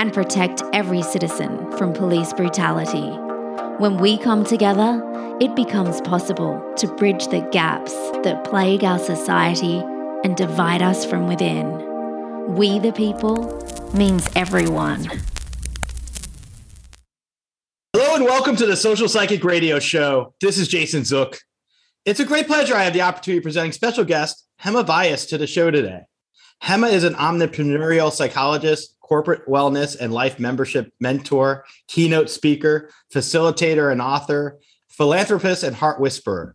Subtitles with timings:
[0.00, 3.06] and protect every citizen from police brutality.
[3.76, 5.02] When we come together,
[5.42, 7.92] it becomes possible to bridge the gaps
[8.24, 9.76] that plague our society
[10.24, 11.66] and divide us from within.
[12.54, 15.04] We the people means everyone.
[17.92, 20.32] Hello and welcome to the Social Psychic Radio Show.
[20.40, 21.40] This is Jason Zook.
[22.06, 25.36] It's a great pleasure I have the opportunity of presenting special guest Hema Vyas to
[25.36, 26.00] the show today.
[26.62, 34.00] Hema is an omnipreneurial psychologist, corporate wellness and life membership mentor, keynote speaker, facilitator and
[34.00, 36.54] author, philanthropist, and heart whisperer.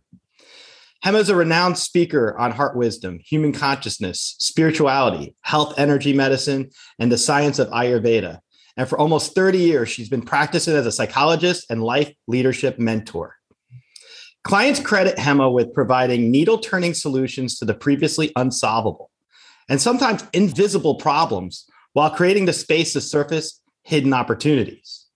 [1.04, 7.12] Hema is a renowned speaker on heart wisdom, human consciousness, spirituality, health energy medicine, and
[7.12, 8.40] the science of Ayurveda.
[8.78, 13.36] And for almost 30 years, she's been practicing as a psychologist and life leadership mentor.
[14.44, 19.10] Clients credit Hema with providing needle turning solutions to the previously unsolvable
[19.68, 21.66] and sometimes invisible problems
[21.96, 25.06] while creating the space to surface hidden opportunities.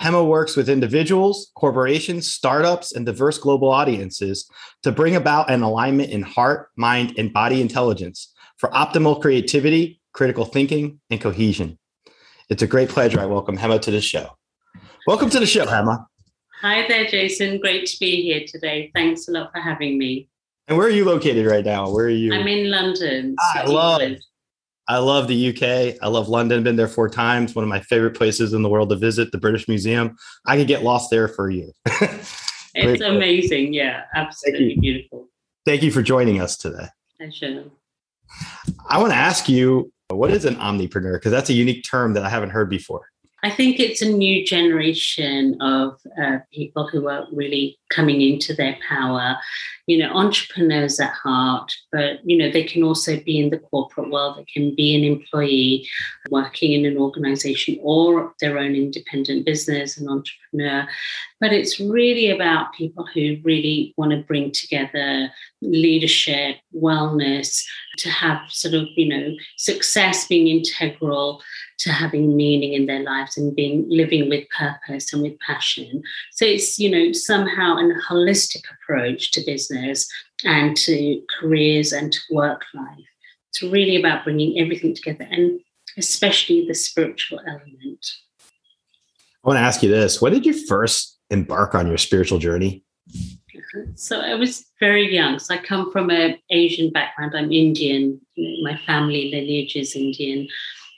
[0.00, 4.50] Hema works with individuals, corporations, startups, and diverse global audiences
[4.82, 10.44] to bring about an alignment in heart, mind, and body intelligence for optimal creativity, critical
[10.44, 11.78] thinking, and cohesion.
[12.48, 13.20] It's a great pleasure.
[13.20, 14.30] I welcome Hema to the show.
[15.06, 16.06] Welcome to the show, Hema.
[16.60, 17.60] Hi there, Jason.
[17.60, 18.90] Great to be here today.
[18.96, 20.28] Thanks a lot for having me.
[20.66, 21.88] And where are you located right now?
[21.88, 22.34] Where are you?
[22.34, 23.36] I'm in London.
[23.54, 24.20] I love it.
[24.90, 25.96] I love the UK.
[26.02, 26.64] I love London.
[26.64, 27.54] Been there four times.
[27.54, 30.16] One of my favorite places in the world to visit, the British Museum.
[30.46, 31.70] I could get lost there for a year.
[32.74, 33.72] it's amazing.
[33.72, 35.28] Yeah, absolutely Thank beautiful.
[35.64, 36.86] Thank you for joining us today.
[37.18, 37.66] Pleasure.
[38.88, 41.14] I want to ask you, what is an omnipreneur?
[41.14, 43.02] Because that's a unique term that I haven't heard before.
[43.44, 48.76] I think it's a new generation of uh, people who are really coming into their
[48.88, 49.36] power
[49.90, 54.08] you know, entrepreneurs at heart, but, you know, they can also be in the corporate
[54.08, 54.36] world.
[54.38, 55.88] They can be an employee
[56.30, 60.86] working in an organization or their own independent business, an entrepreneur.
[61.40, 65.28] But it's really about people who really want to bring together
[65.60, 67.64] leadership, wellness,
[67.98, 71.42] to have sort of, you know, success being integral
[71.80, 76.02] to having meaning in their lives and being living with purpose and with passion.
[76.30, 80.08] So it's, you know, somehow a holistic approach to business
[80.44, 82.98] and to careers and to work life.
[83.50, 85.60] It's really about bringing everything together and
[85.96, 88.06] especially the spiritual element.
[89.42, 90.20] I want to ask you this.
[90.20, 92.84] When did you first embark on your spiritual journey?
[93.94, 95.38] So I was very young.
[95.38, 97.34] So I come from an Asian background.
[97.36, 98.20] I'm Indian.
[98.62, 100.48] My family lineage is Indian.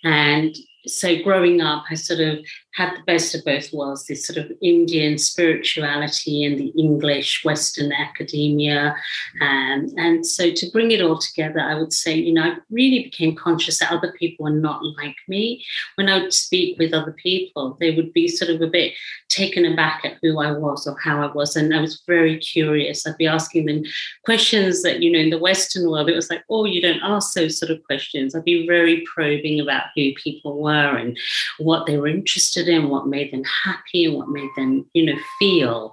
[0.05, 0.57] And
[0.87, 2.45] so growing up, I sort of
[2.75, 7.93] had the best of both worlds this sort of Indian spirituality and the English Western
[7.93, 8.97] academia.
[9.41, 13.05] Um, and so to bring it all together, I would say, you know, I really
[13.05, 15.63] became conscious that other people were not like me.
[15.97, 18.95] When I would speak with other people, they would be sort of a bit
[19.29, 21.55] taken aback at who I was or how I was.
[21.57, 23.07] And I was very curious.
[23.07, 23.85] I'd be asking them
[24.25, 27.35] questions that, you know, in the Western world, it was like, oh, you don't ask
[27.35, 28.35] those sort of questions.
[28.35, 31.19] I'd be very probing about who people were and
[31.59, 35.21] what they were interested interested in, what made them happy, what made them, you know,
[35.39, 35.93] feel.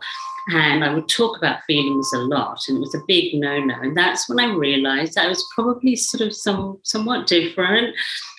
[0.52, 3.76] And I would talk about feelings a lot, and it was a big no-no.
[3.82, 7.96] And that's when I realized I was probably sort of some somewhat different.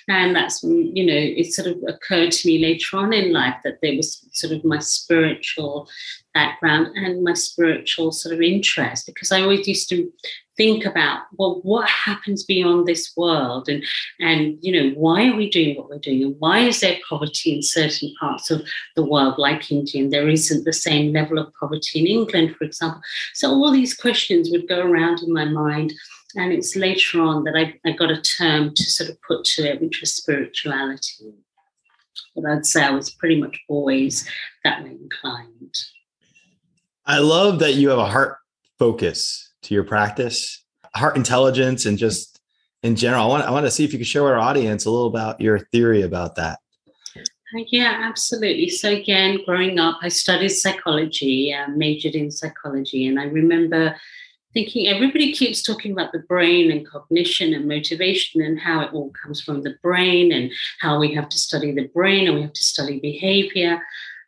[0.08, 3.56] And that's when, you know, it sort of occurred to me later on in life
[3.62, 5.88] that there was sort of my spiritual
[6.34, 10.10] background and my spiritual sort of interest because I always used to
[10.60, 13.66] think about well what happens beyond this world?
[13.66, 13.82] And
[14.18, 16.22] and you know why are we doing what we're doing?
[16.22, 18.60] And why is there poverty in certain parts of
[18.94, 22.64] the world like india and there isn't the same level of poverty in england for
[22.64, 23.00] example?
[23.32, 25.94] So all these questions would go around in my mind
[26.36, 29.62] and it's later on that I, I got a term to sort of put to
[29.66, 31.32] it which was spirituality.
[32.34, 34.28] But i'd say i was pretty much always
[34.64, 35.76] that way inclined.
[37.06, 38.36] I love that you have a heart
[38.78, 40.62] focus to your practice,
[40.94, 42.40] heart intelligence, and just
[42.82, 43.24] in general.
[43.24, 45.06] I want, I want to see if you could share with our audience a little
[45.06, 46.58] about your theory about that.
[47.16, 48.68] Uh, yeah, absolutely.
[48.68, 53.96] So, again, growing up, I studied psychology, uh, majored in psychology, and I remember
[54.52, 59.12] thinking everybody keeps talking about the brain and cognition and motivation and how it all
[59.22, 62.52] comes from the brain and how we have to study the brain and we have
[62.52, 63.80] to study behavior.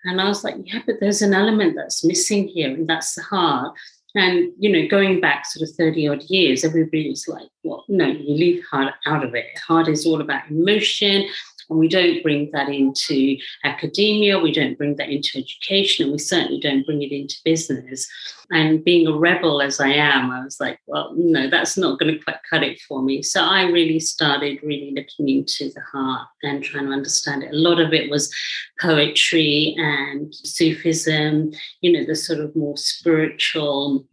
[0.04, 3.22] And I was like, yeah, but there's an element that's missing here, and that's the
[3.22, 3.74] heart.
[4.14, 8.06] And, you know, going back sort of 30 odd years, everybody was like, well, no,
[8.06, 9.46] you leave heart out of it.
[9.66, 11.26] Heart is all about emotion.
[11.68, 16.18] And we don't bring that into academia, we don't bring that into education, and we
[16.18, 18.08] certainly don't bring it into business.
[18.50, 22.12] And being a rebel as I am, I was like, well, no, that's not going
[22.12, 23.22] to quite cut it for me.
[23.22, 27.52] So I really started really looking into the heart and trying to understand it.
[27.52, 28.32] A lot of it was
[28.80, 34.06] poetry and Sufism, you know, the sort of more spiritual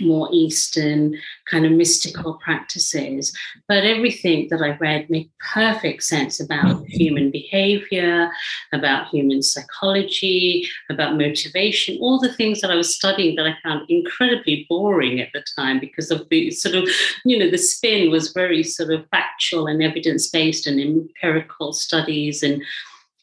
[0.00, 1.16] more Eastern
[1.50, 3.36] kind of mystical practices.
[3.68, 6.84] But everything that I read made perfect sense about mm-hmm.
[6.86, 8.30] human behavior,
[8.72, 13.88] about human psychology, about motivation, all the things that I was studying that I found
[13.88, 16.88] incredibly boring at the time because of the sort of,
[17.24, 22.42] you know, the spin was very sort of factual and evidence based and empirical studies
[22.42, 22.62] and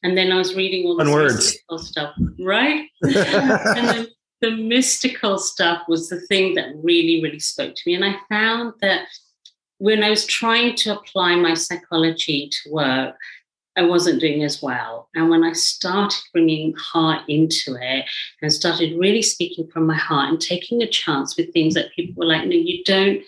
[0.04, 2.90] and then I was reading all this stuff, right?
[3.04, 4.08] and then
[4.42, 7.94] the mystical stuff was the thing that really, really spoke to me.
[7.94, 9.08] And I found that
[9.78, 13.16] when I was trying to apply my psychology to work,
[13.78, 15.08] I wasn't doing as well.
[15.16, 18.06] And when I started bringing heart into it
[18.42, 22.16] and started really speaking from my heart and taking a chance with things that people
[22.18, 23.22] were like, no, you don't.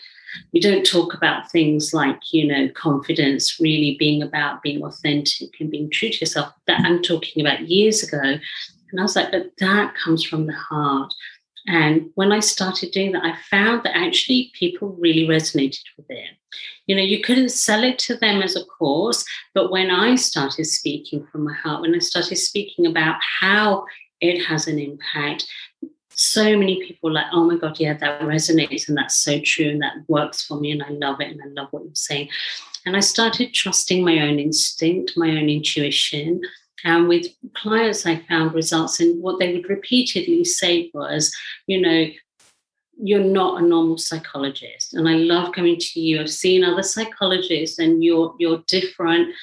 [0.52, 5.70] You don't talk about things like, you know, confidence really being about being authentic and
[5.70, 6.52] being true to yourself.
[6.66, 8.40] That I'm talking about years ago.
[8.94, 11.12] And I was like, but that comes from the heart.
[11.66, 16.30] And when I started doing that, I found that actually people really resonated with it.
[16.86, 19.26] You know, you couldn't sell it to them as a course,
[19.56, 23.86] but when I started speaking from my heart, when I started speaking about how
[24.22, 25.48] it has an impact,
[26.10, 29.82] so many people like, oh my God, yeah, that resonates and that's so true and
[29.82, 32.30] that works for me and I love it and I love what you're saying.
[32.86, 36.42] And I started trusting my own instinct, my own intuition.
[36.84, 41.34] And with clients, I found results, and what they would repeatedly say was,
[41.68, 42.08] you know,
[43.02, 44.94] you're not a normal psychologist.
[44.94, 46.22] And I love coming to you.
[46.22, 49.34] I've seen other psychologists, and you're you're different.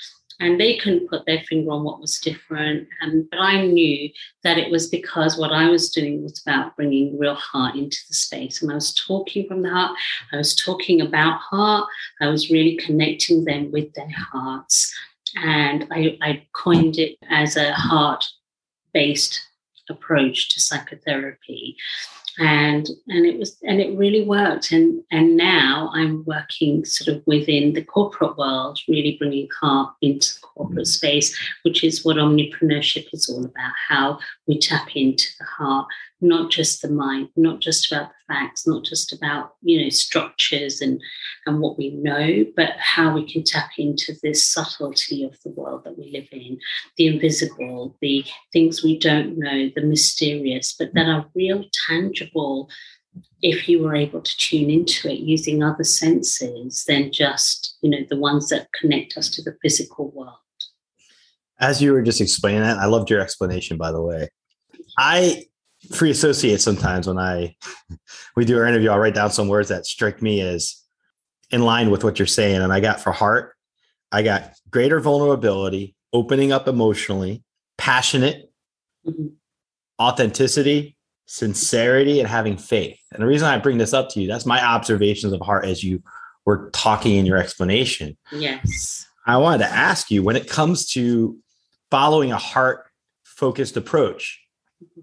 [0.42, 2.88] And they couldn't put their finger on what was different.
[3.02, 4.08] And but I knew
[4.42, 8.14] that it was because what I was doing was about bringing real heart into the
[8.14, 8.62] space.
[8.62, 9.94] And I was talking from the heart.
[10.32, 11.86] I was talking about heart.
[12.22, 14.94] I was really connecting them with their hearts
[15.36, 18.24] and I, I coined it as a heart
[18.92, 19.40] based
[19.88, 21.76] approach to psychotherapy.
[22.38, 24.72] And and it was and it really worked.
[24.72, 30.34] And and now i'm working sort of within the corporate world really bringing heart into
[30.34, 35.44] the corporate space which is what omnipreneurship is all about how we tap into the
[35.44, 35.86] heart
[36.20, 40.80] not just the mind, not just about the facts, not just about you know structures
[40.80, 41.00] and
[41.46, 45.84] and what we know, but how we can tap into this subtlety of the world
[45.84, 46.58] that we live in,
[46.96, 52.68] the invisible, the things we don't know, the mysterious, but that are real, tangible.
[53.42, 58.04] If you were able to tune into it using other senses than just you know
[58.08, 60.36] the ones that connect us to the physical world.
[61.58, 63.76] As you were just explaining that, I loved your explanation.
[63.76, 64.28] By the way,
[64.98, 65.44] I
[65.92, 67.56] free associate sometimes when I
[68.36, 70.76] we do our interview, I'll write down some words that strike me as
[71.50, 72.60] in line with what you're saying.
[72.60, 73.54] And I got for heart,
[74.12, 77.42] I got greater vulnerability, opening up emotionally,
[77.78, 78.52] passionate,
[79.06, 79.28] mm-hmm.
[80.00, 80.96] authenticity,
[81.26, 83.00] sincerity, and having faith.
[83.12, 85.82] And the reason I bring this up to you, that's my observations of heart as
[85.82, 86.02] you
[86.44, 88.16] were talking in your explanation.
[88.32, 89.06] Yes.
[89.26, 91.36] I wanted to ask you when it comes to
[91.90, 92.86] following a heart
[93.24, 94.40] focused approach,
[94.82, 95.00] mm-hmm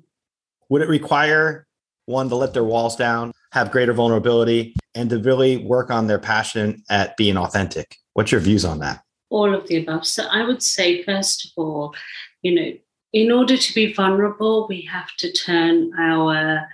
[0.70, 1.68] would it require
[2.06, 6.20] one to let their walls down, have greater vulnerability, and to really work on their
[6.20, 7.96] passion at being authentic?
[8.14, 9.04] What's your views on that?
[9.30, 10.06] All of the above.
[10.06, 11.94] So I would say, first of all,
[12.42, 12.72] you know,
[13.14, 16.68] in order to be vulnerable, we have to turn our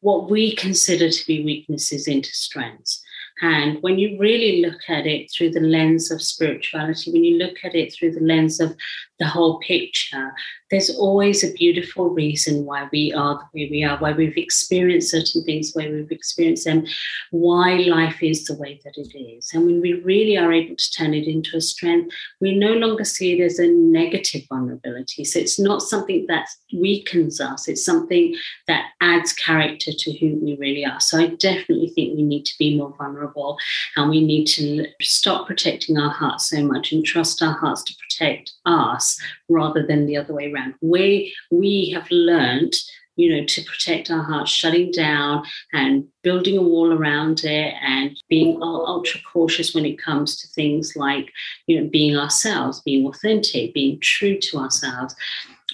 [0.00, 3.02] what we consider to be weaknesses into strengths.
[3.44, 7.56] And when you really look at it through the lens of spirituality, when you look
[7.62, 8.74] at it through the lens of
[9.18, 10.32] the whole picture,
[10.70, 15.10] there's always a beautiful reason why we are the way we are, why we've experienced
[15.10, 16.86] certain things, why we've experienced them,
[17.32, 19.50] why life is the way that it is.
[19.52, 23.04] And when we really are able to turn it into a strength, we no longer
[23.04, 25.22] see it as a negative vulnerability.
[25.24, 28.36] So it's not something that weakens us, it's something
[28.68, 31.00] that adds character to who we really are.
[31.00, 33.58] So I definitely think we need to be more vulnerable
[33.96, 37.94] and we need to stop protecting our hearts so much and trust our hearts to
[37.96, 40.74] protect us rather than the other way around.
[40.80, 42.74] We we have learned
[43.16, 48.16] you know, to protect our hearts, shutting down and building a wall around it and
[48.28, 51.30] being ultra cautious when it comes to things like,
[51.66, 55.14] you know, being ourselves, being authentic, being true to ourselves.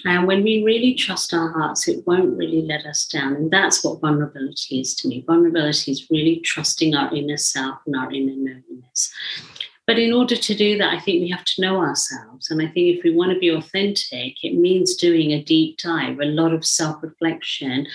[0.05, 3.35] And when we really trust our hearts, it won't really let us down.
[3.35, 5.23] And that's what vulnerability is to me.
[5.25, 9.13] Vulnerability is really trusting our inner self and our inner knowingness.
[9.87, 12.49] But in order to do that, I think we have to know ourselves.
[12.49, 16.19] And I think if we want to be authentic, it means doing a deep dive,
[16.19, 17.87] a lot of self reflection,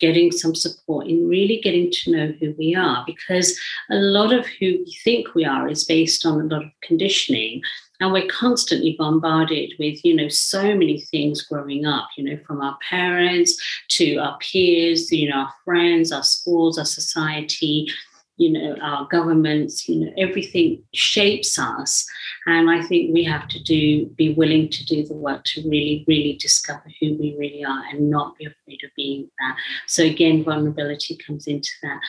[0.00, 3.04] getting some support in really getting to know who we are.
[3.06, 3.56] Because
[3.90, 7.62] a lot of who we think we are is based on a lot of conditioning
[8.00, 12.60] and we're constantly bombarded with you know so many things growing up you know from
[12.60, 17.88] our parents to our peers you know our friends our schools our society
[18.36, 22.04] you know our governments you know everything shapes us.
[22.46, 26.04] And i think we have to do be willing to do the work to really
[26.08, 29.56] really discover who we really are and not be afraid of being that.
[29.86, 32.00] So again vulnerability comes into that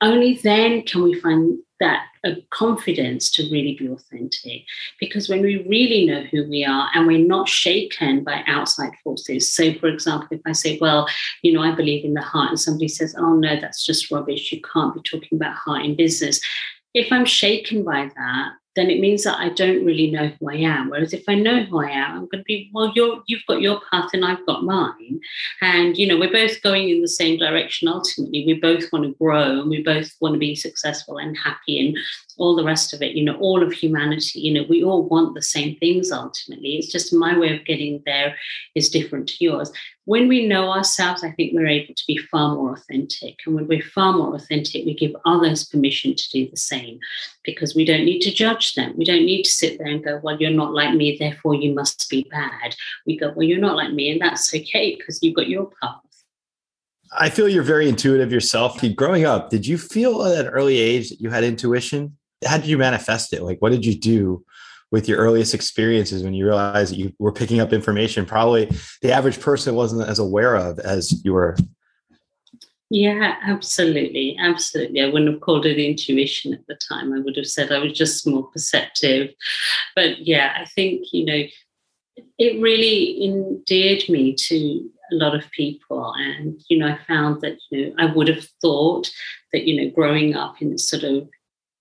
[0.00, 4.64] only then can we find that uh, confidence to really be authentic.
[5.00, 9.52] Because when we really know who we are and we're not shaken by outside forces.
[9.52, 11.06] So, for example, if I say, well,
[11.42, 14.52] you know, I believe in the heart, and somebody says, oh, no, that's just rubbish.
[14.52, 16.40] You can't be talking about heart in business.
[16.94, 20.56] If I'm shaken by that, then it means that I don't really know who I
[20.56, 20.90] am.
[20.90, 23.60] Whereas if I know who I am, I'm going to be, well, you're, you've got
[23.60, 25.20] your path and I've got mine.
[25.60, 28.44] And, you know, we're both going in the same direction ultimately.
[28.46, 31.96] We both want to grow and we both want to be successful and happy and
[32.38, 35.34] all the rest of it, you know, all of humanity, you know, we all want
[35.34, 36.76] the same things ultimately.
[36.76, 38.36] It's just my way of getting there
[38.74, 39.70] is different to yours.
[40.06, 43.36] When we know ourselves, I think we're able to be far more authentic.
[43.46, 46.98] And when we're far more authentic, we give others permission to do the same
[47.44, 48.94] because we don't need to judge them.
[48.96, 51.74] We don't need to sit there and go, well, you're not like me, therefore you
[51.74, 52.74] must be bad.
[53.06, 56.00] We go, well, you're not like me, and that's okay because you've got your path.
[57.16, 58.82] I feel you're very intuitive yourself.
[58.96, 62.16] Growing up, did you feel at an early age that you had intuition?
[62.44, 63.42] How did you manifest it?
[63.42, 64.44] Like, what did you do
[64.90, 68.70] with your earliest experiences when you realized that you were picking up information probably
[69.02, 71.56] the average person wasn't as aware of as you were?
[72.90, 74.36] Yeah, absolutely.
[74.38, 75.02] Absolutely.
[75.02, 77.12] I wouldn't have called it intuition at the time.
[77.12, 79.30] I would have said I was just more perceptive.
[79.96, 81.42] But yeah, I think, you know,
[82.38, 86.14] it really endeared me to a lot of people.
[86.16, 89.10] And, you know, I found that, you know, I would have thought
[89.52, 91.28] that, you know, growing up in sort of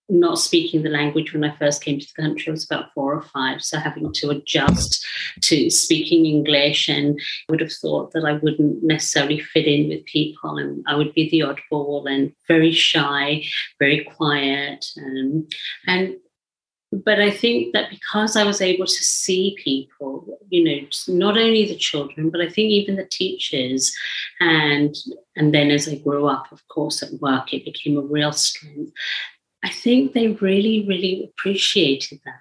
[0.10, 2.50] not speaking the language when I first came to the country.
[2.50, 5.06] I was about four or five, so having to adjust
[5.42, 10.06] to speaking English, and I would have thought that I wouldn't necessarily fit in with
[10.06, 13.44] people, and I would be the oddball and very shy,
[13.80, 15.48] very quiet, um,
[15.88, 16.16] and
[16.92, 21.66] but I think that because I was able to see people, you know, not only
[21.66, 23.92] the children, but I think even the teachers,
[24.40, 24.96] and
[25.36, 28.92] and then as I grew up, of course, at work, it became a real strength
[29.64, 32.36] I think they really, really appreciated that.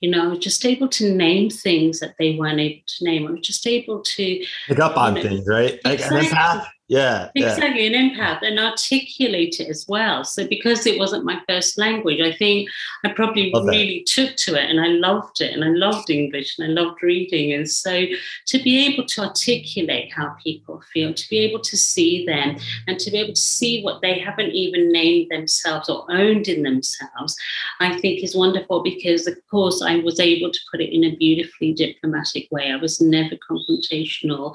[0.00, 3.26] You know, I was just able to name things that they weren't able to name.
[3.26, 5.80] I was just able to pick up on know, things, right?
[5.84, 6.68] Like exactly.
[6.88, 7.30] Yeah.
[7.34, 7.98] Exactly, yeah.
[7.98, 10.22] an empath and articulate it as well.
[10.22, 12.68] So because it wasn't my first language, I think
[13.04, 14.06] I probably Love really that.
[14.06, 17.52] took to it and I loved it and I loved English and I loved reading.
[17.54, 18.04] And so
[18.48, 22.98] to be able to articulate how people feel, to be able to see them and
[22.98, 27.34] to be able to see what they haven't even named themselves or owned in themselves,
[27.80, 31.16] I think is wonderful because of course I was able to put it in a
[31.16, 32.70] beautifully diplomatic way.
[32.70, 34.54] I was never confrontational.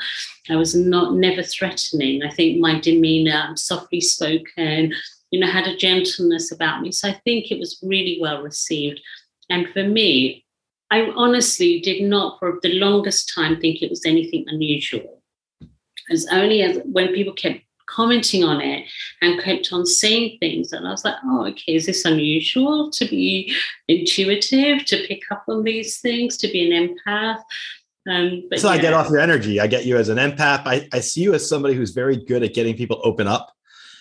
[0.50, 2.24] I was not never threatening.
[2.24, 4.94] I think my demeanor, softly spoken,
[5.32, 6.92] you know, had a gentleness about me.
[6.92, 9.00] So I think it was really well received.
[9.50, 10.46] And for me,
[10.92, 15.22] I honestly did not for the longest time think it was anything unusual.
[16.10, 18.86] As only as when people kept commenting on it
[19.22, 20.72] and kept on saying things.
[20.72, 23.54] And I was like, oh, okay, is this unusual to be
[23.88, 27.42] intuitive, to pick up on these things, to be an empath?
[28.10, 28.74] Um, but so yeah.
[28.74, 29.60] I get off your energy.
[29.60, 30.64] I get you as an empath.
[30.66, 33.54] I, I see you as somebody who's very good at getting people open up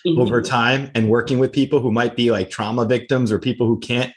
[0.05, 0.19] mm-hmm.
[0.19, 3.79] over time and working with people who might be like trauma victims or people who
[3.79, 4.11] can't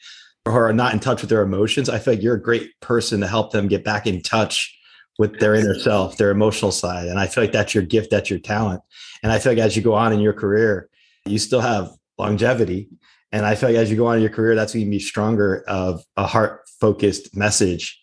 [0.46, 1.88] or are not in touch with their emotions.
[1.88, 4.76] I feel like you're a great person to help them get back in touch
[5.18, 7.08] with their inner self, their emotional side.
[7.08, 8.80] And I feel like that's your gift, that's your talent.
[9.22, 10.88] And I feel like as you go on in your career,
[11.26, 12.88] you still have longevity.
[13.30, 14.98] And I feel like as you go on in your career, that's going to be
[14.98, 18.01] stronger of a heart focused message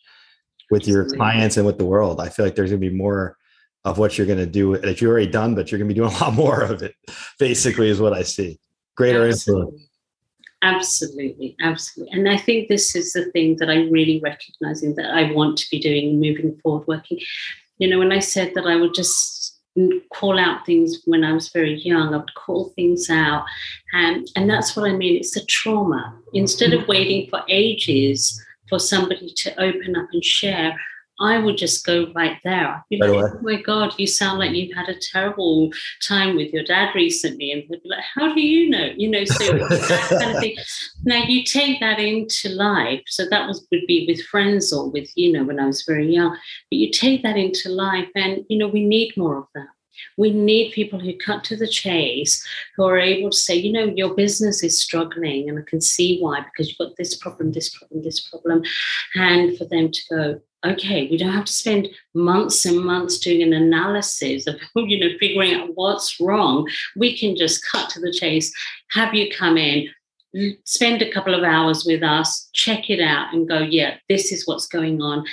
[0.69, 2.19] with your clients and with the world.
[2.19, 3.37] I feel like there's going to be more
[3.85, 5.99] of what you're going to do that you've already done, but you're going to be
[5.99, 6.95] doing a lot more of it,
[7.39, 8.59] basically, is what I see.
[8.95, 9.61] Greater Absolutely.
[9.61, 9.89] influence.
[10.61, 12.17] Absolutely, absolutely.
[12.17, 15.69] And I think this is the thing that I'm really recognizing that I want to
[15.71, 17.19] be doing moving forward, working.
[17.77, 19.57] You know, when I said that I would just
[20.11, 23.45] call out things when I was very young, I would call things out.
[23.93, 25.15] And, and that's what I mean.
[25.15, 26.13] It's the trauma.
[26.33, 26.89] Instead of mm-hmm.
[26.89, 30.77] waiting for ages for somebody to open up and share,
[31.21, 32.83] I would just go right there.
[32.91, 35.69] Like, oh my God, you sound like you've had a terrible
[36.07, 37.51] time with your dad recently.
[37.51, 38.93] And they'd be like, how do you know?
[38.95, 40.55] You know, so that kind of thing.
[41.03, 43.01] Now you take that into life.
[43.07, 46.13] So that was would be with friends or with, you know, when I was very
[46.13, 46.31] young.
[46.31, 49.67] But you take that into life and, you know, we need more of that.
[50.17, 53.85] We need people who cut to the chase, who are able to say, you know,
[53.85, 57.69] your business is struggling, and I can see why, because you've got this problem, this
[57.69, 58.63] problem, this problem.
[59.15, 63.41] And for them to go, okay, we don't have to spend months and months doing
[63.41, 66.67] an analysis of, you know, figuring out what's wrong.
[66.95, 68.53] We can just cut to the chase,
[68.91, 69.89] have you come in,
[70.63, 74.47] spend a couple of hours with us, check it out, and go, yeah, this is
[74.47, 75.25] what's going on.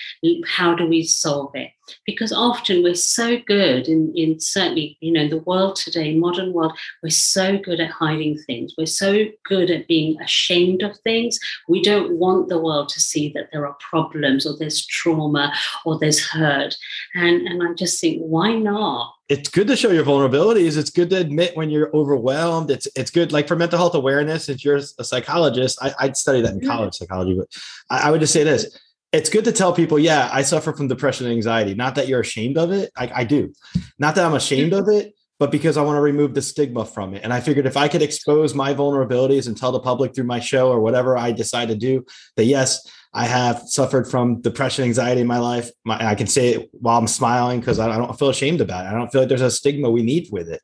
[0.46, 1.70] How do we solve it?
[2.04, 6.76] Because often we're so good in, in certainly, you know, the world today, modern world,
[7.02, 8.74] we're so good at hiding things.
[8.76, 11.38] We're so good at being ashamed of things.
[11.68, 15.52] We don't want the world to see that there are problems or there's trauma
[15.84, 16.76] or there's hurt.
[17.14, 19.16] And, and I just think, why not?
[19.28, 20.76] it's good to show your vulnerabilities.
[20.76, 22.70] It's good to admit when you're overwhelmed.
[22.70, 24.44] It's it's good like for mental health awareness.
[24.44, 26.68] Since you're a psychologist, I, would study that in mm-hmm.
[26.68, 27.48] college psychology, but
[27.90, 28.78] I, I, would just say this:
[29.16, 31.74] it's good to tell people, yeah, I suffer from depression and anxiety.
[31.74, 32.90] Not that you're ashamed of it.
[32.96, 33.52] I, I do.
[33.98, 37.14] Not that I'm ashamed of it, but because I want to remove the stigma from
[37.14, 37.22] it.
[37.24, 40.40] And I figured if I could expose my vulnerabilities and tell the public through my
[40.40, 42.04] show or whatever I decide to do,
[42.36, 45.70] that yes, I have suffered from depression, and anxiety in my life.
[45.84, 48.84] My, I can say it while I'm smiling because I, I don't feel ashamed about
[48.84, 48.88] it.
[48.90, 50.60] I don't feel like there's a stigma we need with it.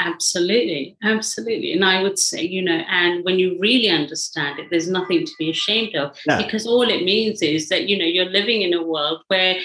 [0.00, 1.72] Absolutely, absolutely.
[1.72, 5.32] And I would say, you know, and when you really understand it, there's nothing to
[5.40, 6.40] be ashamed of yeah.
[6.40, 9.56] because all it means is that, you know, you're living in a world where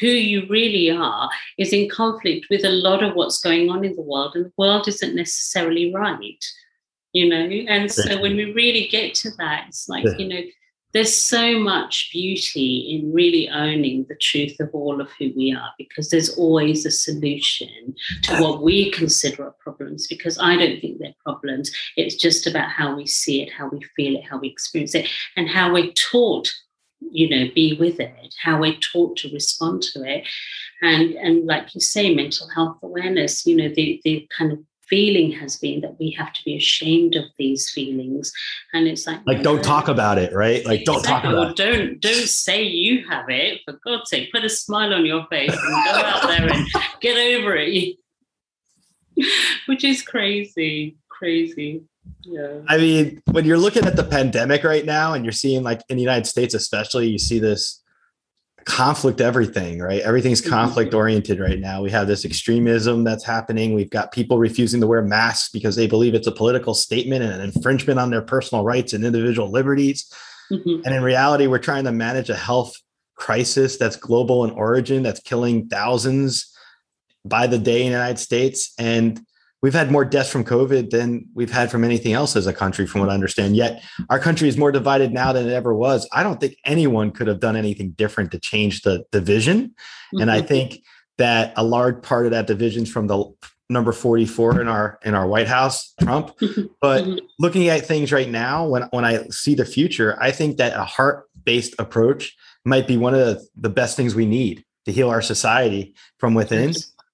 [0.00, 1.28] who you really are
[1.58, 4.52] is in conflict with a lot of what's going on in the world, and the
[4.56, 6.42] world isn't necessarily right,
[7.12, 7.44] you know.
[7.68, 10.16] And so when we really get to that, it's like, yeah.
[10.16, 10.40] you know,
[10.92, 15.70] there's so much beauty in really owning the truth of all of who we are
[15.78, 20.98] because there's always a solution to what we consider are problems because I don't think
[20.98, 21.70] they're problems.
[21.96, 25.08] It's just about how we see it, how we feel it, how we experience it,
[25.36, 26.52] and how we're taught
[27.10, 30.24] you know be with it how we're taught to respond to it
[30.82, 34.58] and and like you say mental health awareness you know the the kind of
[34.92, 38.30] feeling has been that we have to be ashamed of these feelings.
[38.74, 40.64] And it's like like don't talk about it right?
[40.66, 41.56] Like don't talk about it.
[41.56, 44.30] Don't don't say you have it for god's sake.
[44.32, 46.66] Put a smile on your face and go out there and
[47.00, 47.96] get over it.
[49.66, 51.82] Which is crazy crazy.
[52.24, 52.62] Yeah.
[52.68, 55.96] I mean, when you're looking at the pandemic right now and you're seeing like in
[55.96, 57.80] the United States, especially, you see this
[58.64, 60.00] conflict everything right?
[60.02, 60.50] Everything's mm-hmm.
[60.50, 61.82] conflict oriented right now.
[61.82, 63.74] We have this extremism that's happening.
[63.74, 67.32] We've got people refusing to wear masks because they believe it's a political statement and
[67.32, 70.12] an infringement on their personal rights and individual liberties.
[70.50, 70.82] Mm-hmm.
[70.84, 72.74] and in reality we're trying to manage a health
[73.14, 76.54] crisis that's global in origin that's killing thousands
[77.24, 78.74] by the day in the united states.
[78.78, 79.20] And
[79.62, 82.86] we've had more deaths from COVID than we've had from anything else as a country,
[82.86, 83.56] from what I understand.
[83.56, 86.08] Yet our country is more divided now than it ever was.
[86.12, 89.68] I don't think anyone could have done anything different to change the division.
[89.68, 90.20] Mm-hmm.
[90.20, 90.48] And I mm-hmm.
[90.48, 90.82] think
[91.18, 93.24] that a large part of that division is from the
[93.70, 96.32] number 44 in our in our White House, Trump.
[96.80, 97.24] But mm-hmm.
[97.38, 100.84] looking at things right now, when when I see the future, I think that a
[100.84, 105.22] heart-based approach might be one of the, the best things we need to heal our
[105.22, 106.72] society from within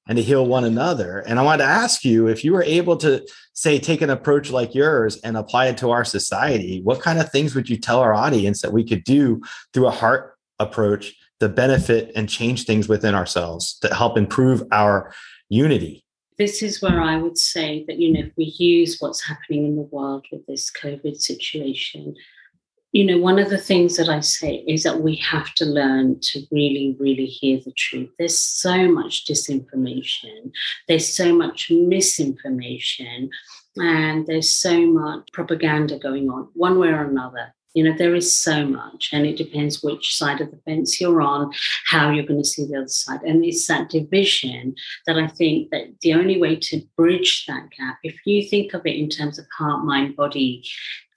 [0.09, 1.21] and to heal one another.
[1.21, 4.51] And I wanted to ask you if you were able to say take an approach
[4.51, 8.01] like yours and apply it to our society, what kind of things would you tell
[8.01, 9.41] our audience that we could do
[9.73, 15.13] through a heart approach to benefit and change things within ourselves to help improve our
[15.49, 16.05] unity?
[16.39, 19.77] this is where I would say that, you know, if we use what's happening in
[19.77, 22.15] the world with this COVID situation,
[22.93, 26.21] you know, one of the things that I say is that we have to learn
[26.21, 28.11] to really, really hear the truth.
[28.19, 30.53] There's so much disinformation,
[30.87, 33.31] there's so much misinformation,
[33.77, 37.55] and there's so much propaganda going on, one way or another.
[37.79, 41.23] You know, there is so much, and it depends which side of the fence you're
[41.23, 41.53] on,
[41.87, 43.23] how you're going to see the other side.
[43.23, 44.75] And it's that division
[45.07, 48.85] that I think that the only way to bridge that gap, if you think of
[48.85, 50.65] it in terms of heart, mind, body,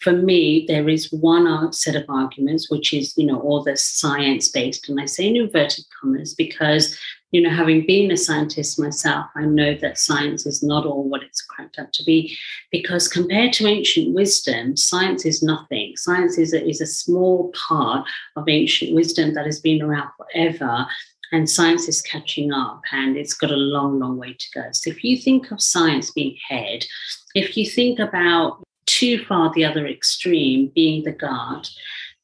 [0.02, 4.48] for me, there is one set of arguments, which is, you know, all the science
[4.48, 4.88] based.
[4.88, 6.96] And I say in inverted commas because
[7.32, 11.24] you know, having been a scientist myself, I know that science is not all what
[11.24, 12.38] it's cracked up to be,
[12.72, 15.94] because compared to ancient wisdom, science is nothing.
[15.96, 20.86] Science is a, is a small part of ancient wisdom that has been around forever,
[21.32, 24.64] and science is catching up, and it's got a long, long way to go.
[24.74, 26.86] So if you think of science being head,
[27.34, 31.70] if you think about too far the other extreme being the guard,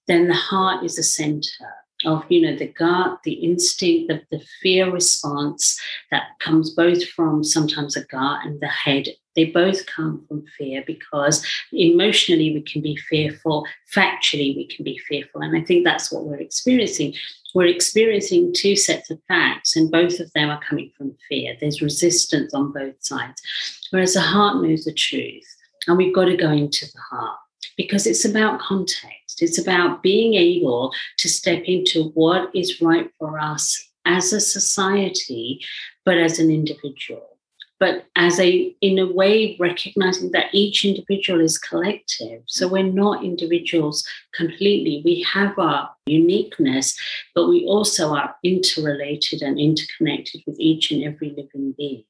[0.08, 1.66] then the heart is the center
[2.06, 5.80] of you know the gut the instinct the, the fear response
[6.12, 9.08] that comes both from sometimes the gut and the head.
[9.36, 14.98] They both come from fear because emotionally we can be fearful factually we can be
[15.08, 15.42] fearful.
[15.42, 17.14] And i think that's what we're experiencing.
[17.56, 21.56] We're experiencing two sets of facts and both of them are coming from fear.
[21.60, 23.42] There's resistance on both sides.
[23.90, 25.46] Whereas the heart knows the truth
[25.88, 27.38] and we've got to go into the heart
[27.78, 29.27] because it's about context.
[29.42, 35.62] It's about being able to step into what is right for us as a society,
[36.06, 37.38] but as an individual.
[37.80, 42.42] But as a, in a way, recognizing that each individual is collective.
[42.48, 45.04] So we're not individuals completely.
[45.06, 46.98] We have our uniqueness,
[47.36, 52.04] but we also are interrelated and interconnected with each and every living being.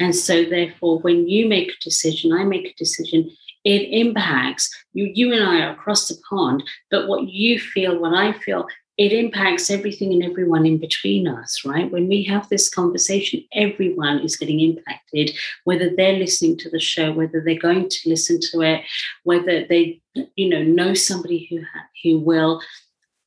[0.00, 3.30] And so, therefore, when you make a decision, I make a decision,
[3.66, 5.10] it impacts you.
[5.12, 9.12] You and I are across the pond, but what you feel, what I feel, it
[9.12, 11.90] impacts everything and everyone in between us, right?
[11.90, 15.32] When we have this conversation, everyone is getting impacted,
[15.64, 18.82] whether they're listening to the show, whether they're going to listen to it,
[19.24, 20.00] whether they,
[20.36, 22.62] you know, know somebody who ha- who will.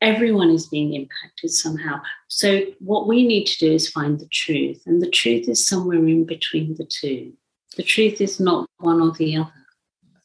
[0.01, 2.01] Everyone is being impacted somehow.
[2.29, 5.97] So what we need to do is find the truth, and the truth is somewhere
[5.97, 7.33] in between the two.
[7.75, 9.58] The truth is not one or the other.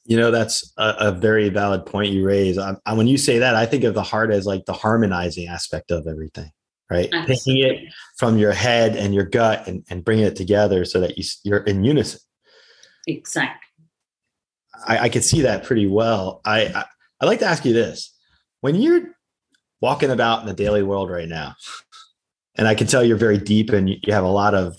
[0.07, 2.59] You know, that's a, a very valid point you raise.
[2.59, 5.49] I, I, when you say that, I think of the heart as like the harmonizing
[5.49, 6.51] aspect of everything,
[6.90, 7.09] right?
[7.12, 7.37] Absolutely.
[7.37, 11.17] Taking it from your head and your gut and, and bringing it together so that
[11.17, 12.21] you, you're in unison.
[13.07, 13.61] Exactly.
[14.87, 16.43] I, I could see that pretty well.
[16.45, 16.85] I, I
[17.21, 18.14] I'd like to ask you this:
[18.61, 19.14] when you're
[19.81, 21.55] walking about in the daily world right now,
[22.57, 24.77] and I can tell you're very deep and you have a lot of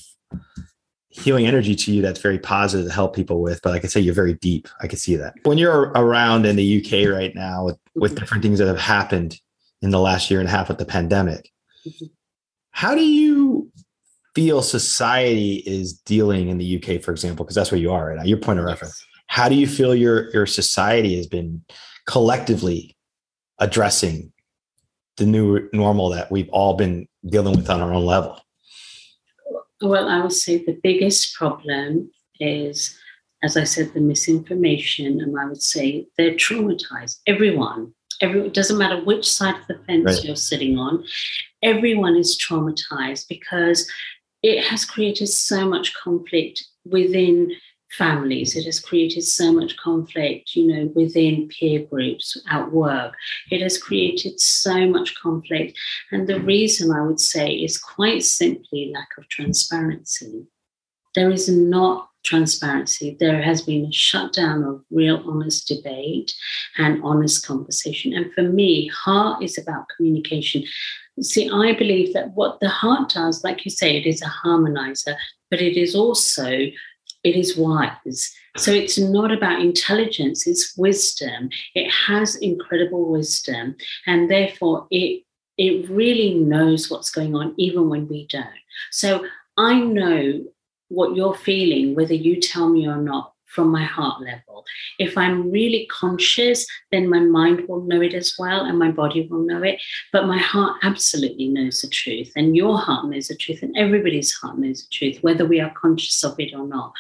[1.16, 3.62] healing energy to you that's very positive to help people with.
[3.62, 4.68] But like I say, you're very deep.
[4.82, 5.34] I can see that.
[5.44, 8.20] When you're around in the UK right now with, with mm-hmm.
[8.20, 9.40] different things that have happened
[9.82, 11.50] in the last year and a half with the pandemic,
[11.88, 12.06] mm-hmm.
[12.72, 13.72] how do you
[14.36, 17.46] feel society is dealing in the UK, for example?
[17.46, 19.02] Because that's where you are right now, your point of reference.
[19.28, 21.64] How do you feel your your society has been
[22.06, 22.96] collectively
[23.60, 24.32] addressing
[25.18, 28.40] the new normal that we've all been dealing with on our own level?
[29.82, 32.98] Well, I would say the biggest problem is,
[33.44, 35.22] as I said, the misinformation.
[35.22, 37.20] And I would say they're traumatized.
[37.28, 40.24] Everyone, every, it doesn't matter which side of the fence right.
[40.24, 41.04] you're sitting on,
[41.62, 43.90] everyone is traumatized because
[44.44, 47.52] it has created so much conflict within
[47.98, 48.56] families.
[48.56, 53.14] It has created so much conflict, you know, within peer groups, at work.
[53.52, 55.78] It has created so much conflict.
[56.12, 60.46] And the reason I would say is quite simply lack of transparency.
[61.16, 63.16] There is not transparency.
[63.20, 66.34] There has been a shutdown of real honest debate
[66.78, 68.14] and honest conversation.
[68.14, 70.64] And for me, heart is about communication.
[71.22, 75.16] See, I believe that what the heart does, like you say, it is a harmonizer,
[75.50, 76.50] but it is also
[77.26, 78.34] it is wise.
[78.56, 81.50] So it's not about intelligence, it's wisdom.
[81.74, 83.76] It has incredible wisdom.
[84.06, 85.24] And therefore, it,
[85.58, 88.46] it really knows what's going on, even when we don't.
[88.92, 89.26] So
[89.58, 90.46] I know
[90.90, 94.66] what you're feeling, whether you tell me or not, from my heart level.
[95.00, 99.28] If I'm really conscious, then my mind will know it as well and my body
[99.28, 99.82] will know it.
[100.12, 104.34] But my heart absolutely knows the truth, and your heart knows the truth, and everybody's
[104.34, 106.94] heart knows the truth, whether we are conscious of it or not.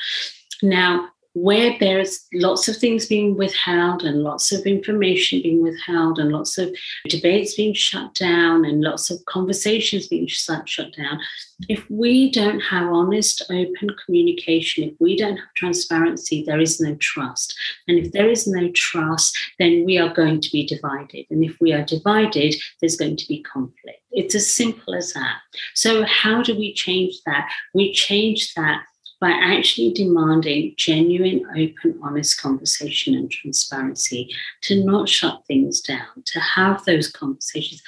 [0.63, 6.31] Now, where there's lots of things being withheld and lots of information being withheld and
[6.31, 6.73] lots of
[7.09, 11.19] debates being shut down and lots of conversations being shut, shut down,
[11.67, 16.95] if we don't have honest, open communication, if we don't have transparency, there is no
[16.95, 17.53] trust.
[17.89, 21.25] And if there is no trust, then we are going to be divided.
[21.29, 23.99] And if we are divided, there's going to be conflict.
[24.11, 25.39] It's as simple as that.
[25.73, 27.49] So, how do we change that?
[27.73, 28.83] We change that
[29.19, 34.29] by actually demanding genuine, open, honest conversation and transparency,
[34.63, 37.81] to not shut things down, to have those conversations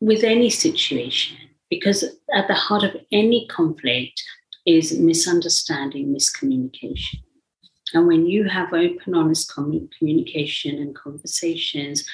[0.00, 1.36] with any situation.
[1.68, 2.04] Because
[2.34, 4.22] at the heart of any conflict
[4.66, 7.20] is misunderstanding, miscommunication.
[7.92, 12.04] And when you have open, honest communication and conversations,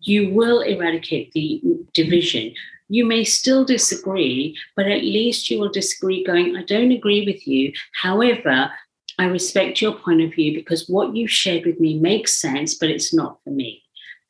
[0.00, 1.62] you will eradicate the
[1.94, 2.52] division
[2.90, 7.46] you may still disagree, but at least you will disagree going, I don't agree with
[7.46, 7.72] you.
[7.92, 8.70] However,
[9.18, 12.90] I respect your point of view because what you shared with me makes sense, but
[12.90, 13.82] it's not for me.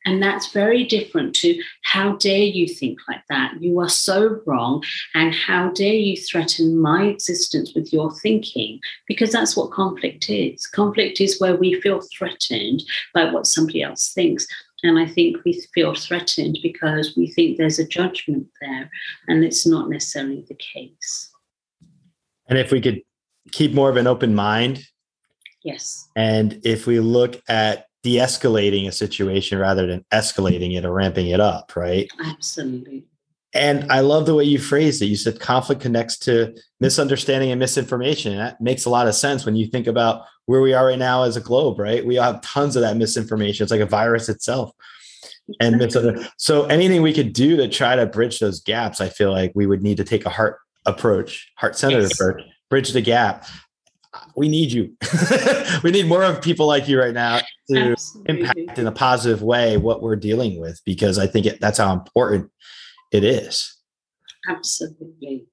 [0.07, 3.61] And that's very different to how dare you think like that?
[3.61, 4.83] You are so wrong.
[5.15, 8.81] And how dare you threaten my existence with your thinking?
[9.07, 10.67] Because that's what conflict is.
[10.67, 14.47] Conflict is where we feel threatened by what somebody else thinks.
[14.83, 18.91] And I think we feel threatened because we think there's a judgment there,
[19.29, 21.31] and it's not necessarily the case.
[22.49, 23.03] And if we could
[23.53, 24.85] keep more of an open mind.
[25.63, 26.09] Yes.
[26.17, 31.29] And if we look at de escalating a situation rather than escalating it or ramping
[31.29, 32.09] it up, right?
[32.25, 33.05] Absolutely.
[33.53, 35.07] And I love the way you phrased it.
[35.07, 38.39] You said conflict connects to misunderstanding and misunderstanding.
[38.39, 41.23] That makes a lot of sense when you think about where we are right now
[41.23, 42.05] as a globe, right?
[42.05, 43.63] We have tons of that misinformation.
[43.63, 44.73] It's like a virus itself.
[45.61, 45.81] And
[46.39, 49.69] so anything we could do to try to bridge those gaps, I feel like we
[49.69, 52.21] would need to take a heart approach, heart centered yes.
[52.21, 53.47] approach, bridge the gap.
[54.35, 54.97] We need you.
[55.85, 57.39] we need more of people like you right now
[57.71, 58.41] to Absolutely.
[58.41, 61.93] impact in a positive way what we're dealing with, because I think it, that's how
[61.93, 62.51] important
[63.13, 63.77] it is.
[64.49, 65.47] Absolutely.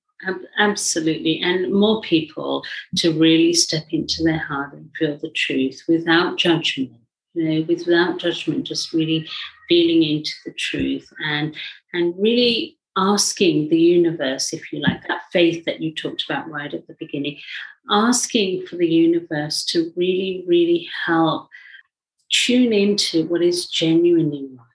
[0.57, 1.39] Absolutely.
[1.41, 2.63] And more people
[2.97, 6.93] to really step into their heart and feel the truth without judgment,
[7.33, 9.27] you know, without judgment, just really
[9.69, 11.55] feeling into the truth and
[11.93, 16.73] and really asking the universe, if you like, that faith that you talked about right
[16.73, 17.37] at the beginning,
[17.91, 21.47] asking for the universe to really, really help
[22.31, 24.66] tune into what is genuinely right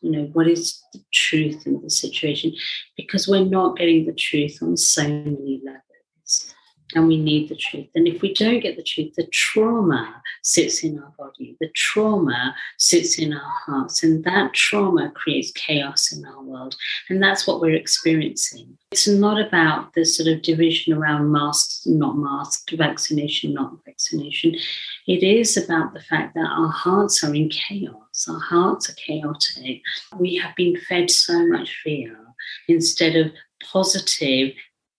[0.00, 2.52] you know what is the truth in the situation
[2.96, 5.82] because we're not getting the truth on so many levels
[6.94, 7.88] and we need the truth.
[7.94, 12.54] And if we don't get the truth, the trauma sits in our body, the trauma
[12.78, 16.76] sits in our hearts, and that trauma creates chaos in our world.
[17.08, 18.76] And that's what we're experiencing.
[18.90, 24.56] It's not about the sort of division around masks, not masked, vaccination, not vaccination.
[25.06, 29.82] It is about the fact that our hearts are in chaos, our hearts are chaotic.
[30.18, 32.16] We have been fed so much fear
[32.68, 33.32] instead of
[33.72, 34.54] positive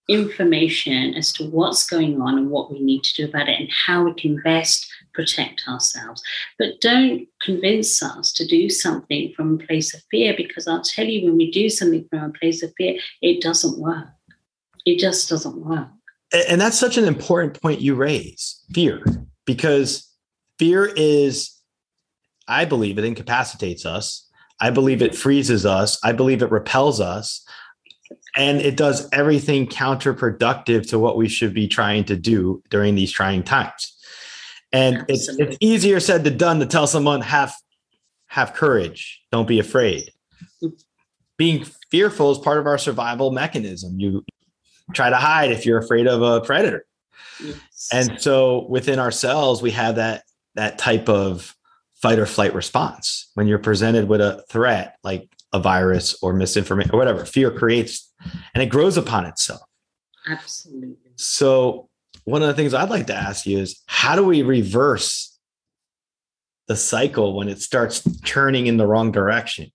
[0.10, 3.70] information as to what's going on and what we need to do about it and
[3.86, 6.22] how we can best protect ourselves.
[6.60, 11.06] But don't convince us to do something from a place of fear because I'll tell
[11.06, 14.08] you, when we do something from a place of fear, it doesn't work.
[14.86, 15.88] It just doesn't work.
[16.50, 19.04] And that's such an important point you raise fear,
[19.46, 20.10] because
[20.60, 21.52] fear is,
[22.48, 24.28] I believe, it incapacitates us.
[24.60, 26.00] I believe it freezes us.
[26.04, 27.46] I believe it repels us
[28.36, 33.12] and it does everything counterproductive to what we should be trying to do during these
[33.12, 33.96] trying times.
[34.72, 37.54] And it's, it's easier said than done to tell someone have
[38.28, 40.10] have courage, don't be afraid.
[41.38, 44.00] Being fearful is part of our survival mechanism.
[44.00, 44.26] You
[44.94, 46.86] try to hide if you're afraid of a predator.
[47.44, 47.90] Yes.
[47.94, 50.24] And so within ourselves, we have that
[50.56, 51.56] that type of
[52.04, 53.32] fight or flight response.
[53.36, 58.12] When you're presented with a threat like a virus or misinformation or whatever fear creates
[58.54, 59.62] and it grows upon itself.
[60.28, 60.98] Absolutely.
[61.16, 61.90] So
[62.26, 65.38] one of the things i'd like to ask you is how do we reverse
[66.68, 69.72] the cycle when it starts turning in the wrong direction?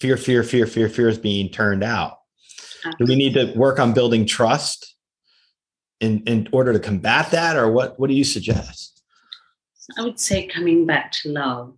[0.00, 2.18] Fear fear fear fear fear is being turned out.
[2.98, 4.96] Do we need to work on building trust
[6.00, 8.91] in, in order to combat that or what what do you suggest
[9.98, 11.74] i would say coming back to love.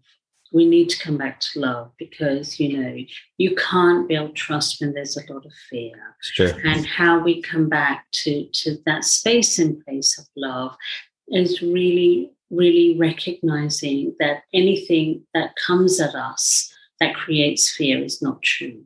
[0.53, 2.96] We need to come back to love because you know
[3.38, 6.16] you can't build trust when there's a lot of fear.
[6.64, 10.77] And how we come back to to that space and place of love
[11.29, 18.42] is really really recognizing that anything that comes at us that creates fear is not
[18.42, 18.85] true.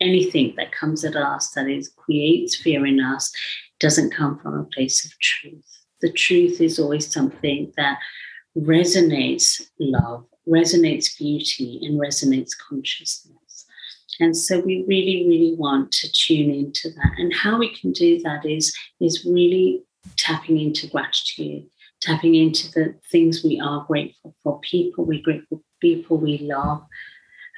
[0.00, 3.32] Anything that comes at us that is creates fear in us
[3.80, 5.64] doesn't come from a place of truth.
[6.00, 7.98] The truth is always something that
[8.56, 13.66] resonates love, resonates beauty, and resonates consciousness.
[14.18, 17.12] And so we really, really want to tune into that.
[17.18, 19.82] And how we can do that is, is really
[20.16, 21.66] tapping into gratitude,
[22.00, 26.82] tapping into the things we are grateful for, people we're grateful, people we love,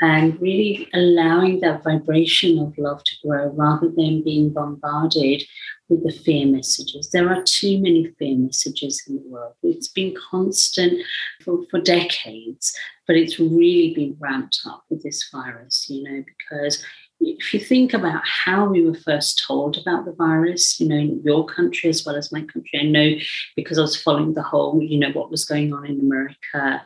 [0.00, 5.42] and really allowing that vibration of love to grow rather than being bombarded
[5.88, 7.11] with the fear messages.
[7.11, 9.55] There are too many fear messages in the world.
[9.62, 11.01] It's been constant
[11.42, 16.85] for, for decades, but it's really been ramped up with this virus, you know, because
[17.20, 21.20] if you think about how we were first told about the virus, you know, in
[21.24, 23.14] your country as well as my country, I know
[23.57, 26.37] because I was following the whole, you know, what was going on in America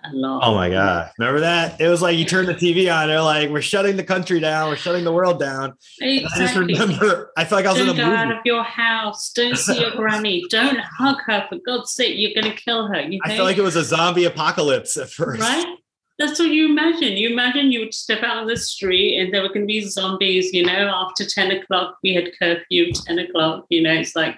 [0.04, 0.42] a lot.
[0.44, 1.10] Oh my God.
[1.18, 1.80] Remember that?
[1.80, 4.70] It was like you turn the TV on, they're like, we're shutting the country down,
[4.70, 5.74] we're shutting the world down.
[6.00, 6.42] Exactly.
[6.42, 8.16] I just remember, I felt like I was don't in a go movie.
[8.16, 9.32] out of your house.
[9.32, 10.44] Don't see your granny.
[10.48, 11.46] Don't hug her.
[11.48, 13.00] For God's sake, you're going to kill her.
[13.00, 15.40] You I felt like it was a zombie apocalypse at first.
[15.42, 15.76] Right?
[16.22, 17.16] That's what you imagine.
[17.16, 19.80] You imagine you would step out on the street and there were going to be
[19.80, 24.36] zombies, you know, after 10 o'clock, we had curfew, 10 o'clock, you know, it's like,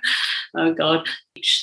[0.57, 1.07] oh God,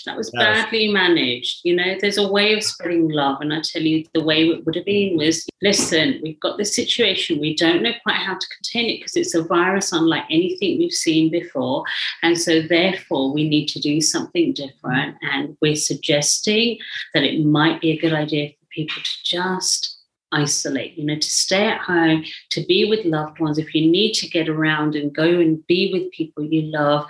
[0.06, 1.62] that was badly managed.
[1.64, 3.42] You know, there's a way of spreading love.
[3.42, 6.76] And I tell you, the way it would have been was listen, we've got this
[6.76, 7.40] situation.
[7.40, 10.92] We don't know quite how to contain it because it's a virus unlike anything we've
[10.92, 11.84] seen before.
[12.22, 15.16] And so, therefore, we need to do something different.
[15.24, 16.78] And we're suggesting
[17.16, 20.01] that it might be a good idea for people to just
[20.32, 23.58] isolate, you know, to stay at home, to be with loved ones.
[23.58, 27.06] If you need to get around and go and be with people you love,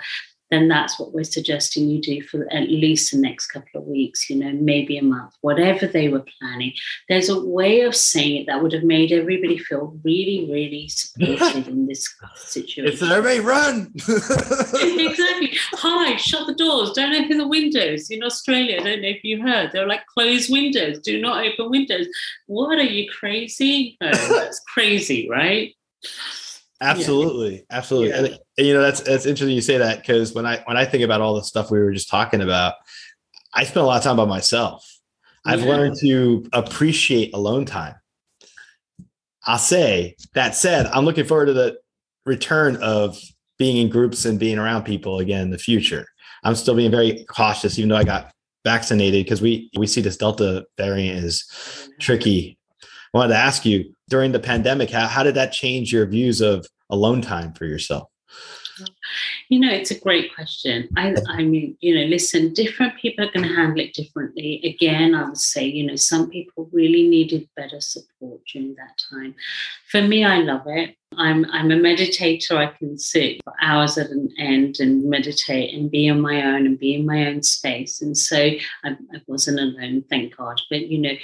[0.52, 4.28] then that's what we're suggesting you do for at least the next couple of weeks,
[4.28, 6.72] you know, maybe a month, whatever they were planning.
[7.08, 11.68] There's a way of saying it that would have made everybody feel really, really supported
[11.68, 12.86] in this situation.
[12.86, 13.92] It's everybody run.
[13.96, 15.52] exactly.
[15.72, 16.90] Hi, shut the doors.
[16.92, 18.10] Don't open the windows.
[18.10, 20.98] In Australia, I don't know if you heard, they're like close windows.
[21.00, 22.06] Do not open windows.
[22.46, 23.96] What are you crazy?
[24.02, 25.74] No, that's crazy, right?
[26.82, 28.08] Absolutely, absolutely.
[28.08, 28.16] Yeah.
[28.16, 28.26] And,
[28.58, 31.04] and, you know, that's that's interesting you say that because when I when I think
[31.04, 32.74] about all the stuff we were just talking about,
[33.54, 34.84] I spend a lot of time by myself.
[35.44, 35.68] I've yeah.
[35.68, 37.94] learned to appreciate alone time.
[39.44, 41.78] I'll say that said, I'm looking forward to the
[42.26, 43.18] return of
[43.58, 46.06] being in groups and being around people again in the future.
[46.44, 48.32] I'm still being very cautious, even though I got
[48.64, 52.58] vaccinated, because we we see this Delta variant is oh, tricky.
[52.82, 56.42] I wanted to ask you during the pandemic, how, how did that change your views
[56.42, 58.10] of alone time for yourself?
[59.48, 60.86] You know, it's a great question.
[60.98, 64.60] I, I mean, you know, listen, different people are going to handle it differently.
[64.64, 69.34] Again, I would say, you know, some people really needed better support during that time.
[69.90, 70.94] For me, I love it.
[71.16, 72.56] I'm I'm a meditator.
[72.56, 76.66] I can sit for hours at an end and meditate and be on my own
[76.66, 78.02] and be in my own space.
[78.02, 78.36] And so
[78.84, 80.60] I, I wasn't alone, thank God.
[80.70, 81.14] But you know,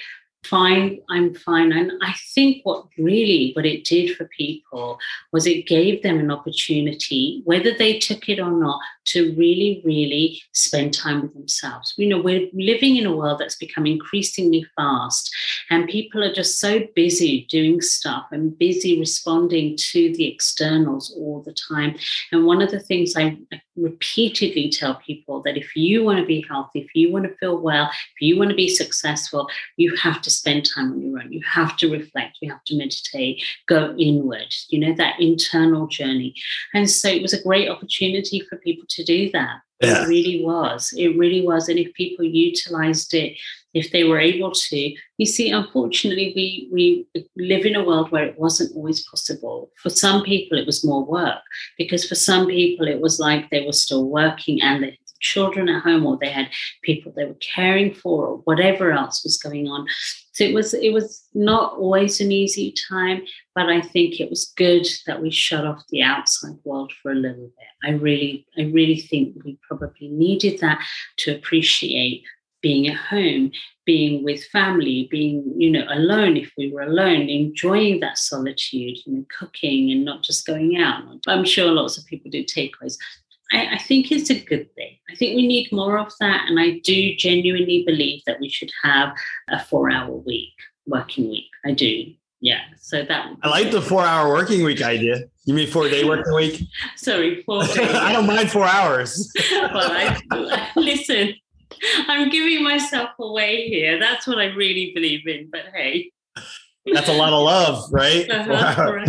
[0.44, 1.72] fine i'm fine.
[1.72, 4.98] And i think what really what it did for people
[5.32, 10.40] was it gave them an opportunity whether they took it or not to really really
[10.52, 11.94] spend time with themselves.
[11.96, 15.34] You know we're living in a world that's become increasingly fast
[15.70, 21.42] and people are just so busy doing stuff and busy responding to the externals all
[21.42, 21.96] the time.
[22.32, 23.36] And one of the things i
[23.76, 27.58] repeatedly tell people that if you want to be healthy if you want to feel
[27.58, 31.32] well if you want to be successful you have to spend time on your own.
[31.32, 36.34] You have to reflect, you have to meditate, go inward, you know, that internal journey.
[36.74, 39.60] And so it was a great opportunity for people to do that.
[39.80, 40.02] Yeah.
[40.02, 40.92] It really was.
[40.96, 41.68] It really was.
[41.68, 43.38] And if people utilized it,
[43.74, 48.24] if they were able to, you see, unfortunately, we we live in a world where
[48.24, 49.70] it wasn't always possible.
[49.80, 51.42] For some people, it was more work
[51.76, 55.82] because for some people, it was like they were still working and they children at
[55.82, 56.48] home or they had
[56.82, 59.86] people they were caring for or whatever else was going on.
[60.32, 63.22] So it was it was not always an easy time
[63.54, 67.16] but i think it was good that we shut off the outside world for a
[67.16, 67.70] little bit.
[67.84, 70.84] I really i really think we probably needed that
[71.18, 72.22] to appreciate
[72.60, 73.50] being at home
[73.84, 79.12] being with family being you know alone if we were alone enjoying that solitude you
[79.12, 81.02] know cooking and not just going out.
[81.26, 82.96] I'm sure lots of people do takeaways
[83.52, 84.96] I, I, think it's a good thing.
[85.10, 86.46] I think we need more of that.
[86.48, 89.14] And I do genuinely believe that we should have
[89.48, 90.52] a four hour week,
[90.86, 91.48] working week.
[91.64, 92.12] I do.
[92.40, 92.60] Yeah.
[92.78, 95.24] So that I like the four hour working week idea.
[95.44, 96.62] You mean four day working week?
[96.96, 97.62] Sorry, four.
[97.64, 99.32] I don't mind four hours.
[99.50, 101.34] well, I, listen,
[102.06, 103.98] I'm giving myself away here.
[103.98, 105.48] That's what I really believe in.
[105.50, 106.12] But hey.
[106.92, 108.30] That's a lot of love, right?
[108.30, 109.04] Uh-huh,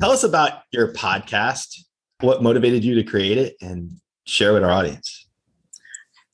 [0.00, 1.76] Tell us about your podcast
[2.20, 3.90] what motivated you to create it and
[4.26, 5.26] share with our audience?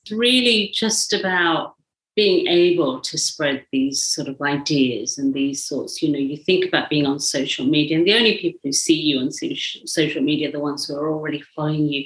[0.03, 1.76] It's really just about
[2.17, 6.65] being able to spread these sort of ideas and these sorts, you know, you think
[6.65, 10.49] about being on social media, and the only people who see you on social media
[10.49, 12.05] are the ones who are already following you.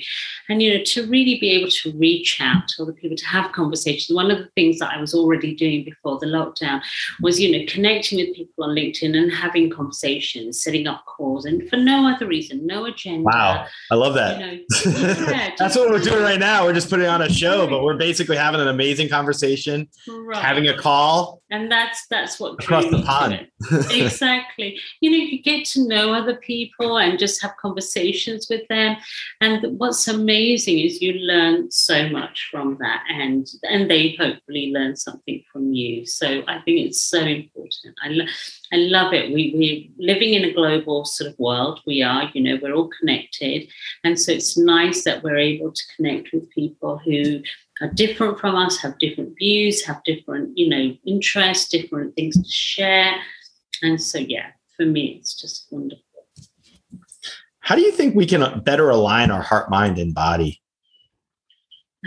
[0.49, 3.53] And, you know, to really be able to reach out to other people, to have
[3.53, 4.15] conversations.
[4.15, 6.83] One of the things that I was already doing before the lockdown
[7.23, 11.69] was, you know, connecting with people on LinkedIn and having conversations, setting up calls, and
[11.71, 13.23] for no other reason, no agenda.
[13.23, 13.65] Wow.
[13.93, 14.41] I love that.
[14.41, 14.63] You know,
[15.31, 16.65] yeah, That's what we're doing right now.
[16.65, 20.43] We're just putting on a show, but we're basically having an amazing conversation right.
[20.43, 23.49] having a call and that's that's what across the pond.
[23.91, 24.79] exactly.
[25.01, 28.97] You know you get to know other people and just have conversations with them.
[29.41, 34.97] And what's amazing is you learn so much from that and and they hopefully learn
[34.97, 36.07] something from you.
[36.07, 37.97] So i think it's so important.
[38.03, 38.27] I, lo-
[38.73, 39.33] I love it.
[39.33, 41.81] We, we're living in a global sort of world.
[41.87, 43.69] We are you know we're all connected.
[44.05, 47.43] And so it's nice that we're able to connect with people who
[47.81, 52.51] are different from us, have different views, have different, you know, interests, different things to
[52.51, 53.15] share.
[53.83, 56.05] And so, yeah, for me, it's just wonderful.
[57.61, 60.61] How do you think we can better align our heart, mind, and body?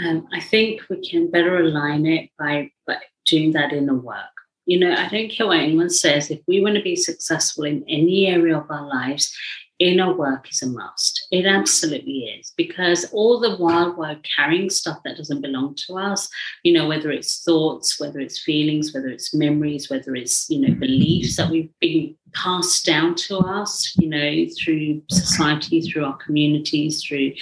[0.04, 4.18] Um, I think we can better align it by, by doing that inner work.
[4.66, 7.84] You know, I don't care what anyone says, if we want to be successful in
[7.88, 9.36] any area of our lives,
[9.84, 11.28] inner work is a must.
[11.32, 16.30] It absolutely is because all the while we're carrying stuff that doesn't belong to us,
[16.64, 20.74] you know, whether it's thoughts, whether it's feelings, whether it's memories, whether it's, you know,
[20.76, 27.04] beliefs that we've been passed down to us, you know, through society, through our communities,
[27.04, 27.34] through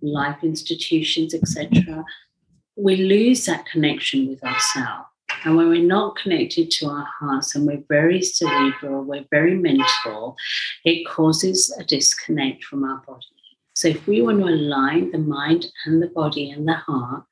[0.00, 2.04] life institutions, etc.
[2.76, 5.11] We lose that connection with ourselves.
[5.44, 10.36] And when we're not connected to our hearts and we're very cerebral, we're very mental,
[10.84, 13.26] it causes a disconnect from our body.
[13.74, 17.24] So if we want to align the mind and the body and the heart,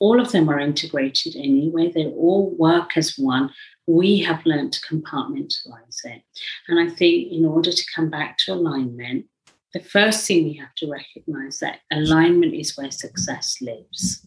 [0.00, 1.92] all of them are integrated anyway.
[1.92, 3.50] They all work as one.
[3.86, 6.22] We have learned to compartmentalize it.
[6.68, 9.26] And I think in order to come back to alignment,
[9.74, 14.26] the first thing we have to recognize that alignment is where success lives.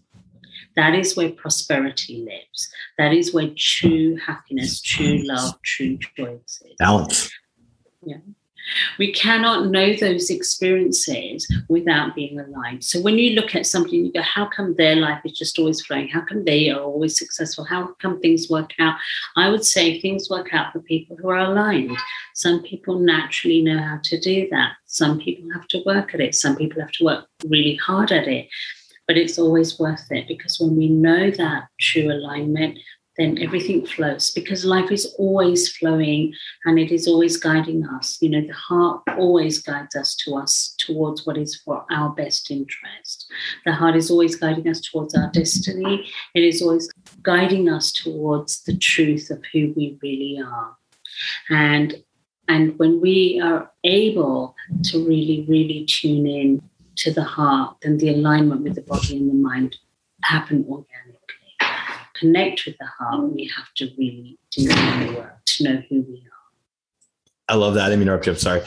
[0.78, 2.70] That is where prosperity lives.
[2.98, 6.76] That is where true happiness, true love, true joy exists.
[6.80, 7.32] Balance.
[8.06, 8.18] Yeah.
[9.00, 12.84] We cannot know those experiences without being aligned.
[12.84, 15.82] So when you look at somebody, you go, how come their life is just always
[15.82, 16.10] flowing?
[16.10, 17.64] How come they are always successful?
[17.64, 18.98] How come things work out?
[19.36, 21.98] I would say things work out for people who are aligned.
[22.34, 24.74] Some people naturally know how to do that.
[24.86, 26.36] Some people have to work at it.
[26.36, 28.48] Some people have to work really hard at it
[29.08, 32.78] but it's always worth it because when we know that true alignment,
[33.18, 36.32] then everything flows because life is always flowing
[36.66, 38.18] and it is always guiding us.
[38.22, 42.52] You know, the heart always guides us to us towards what is for our best
[42.52, 43.32] interest.
[43.66, 46.08] The heart is always guiding us towards our destiny.
[46.36, 46.90] It is always
[47.24, 50.76] guiding us towards the truth of who we really are.
[51.50, 52.04] And
[52.50, 54.56] and when we are able
[54.86, 56.62] to really, really tune in
[56.98, 59.78] to the heart, then the alignment with the body and the mind
[60.24, 61.18] happen organically.
[62.16, 66.16] Connect with the heart, we have to really do the work to know who we
[66.16, 66.38] are.
[67.50, 67.86] I love that.
[67.86, 68.34] I didn't mean interrupt you.
[68.34, 68.64] I'm sorry.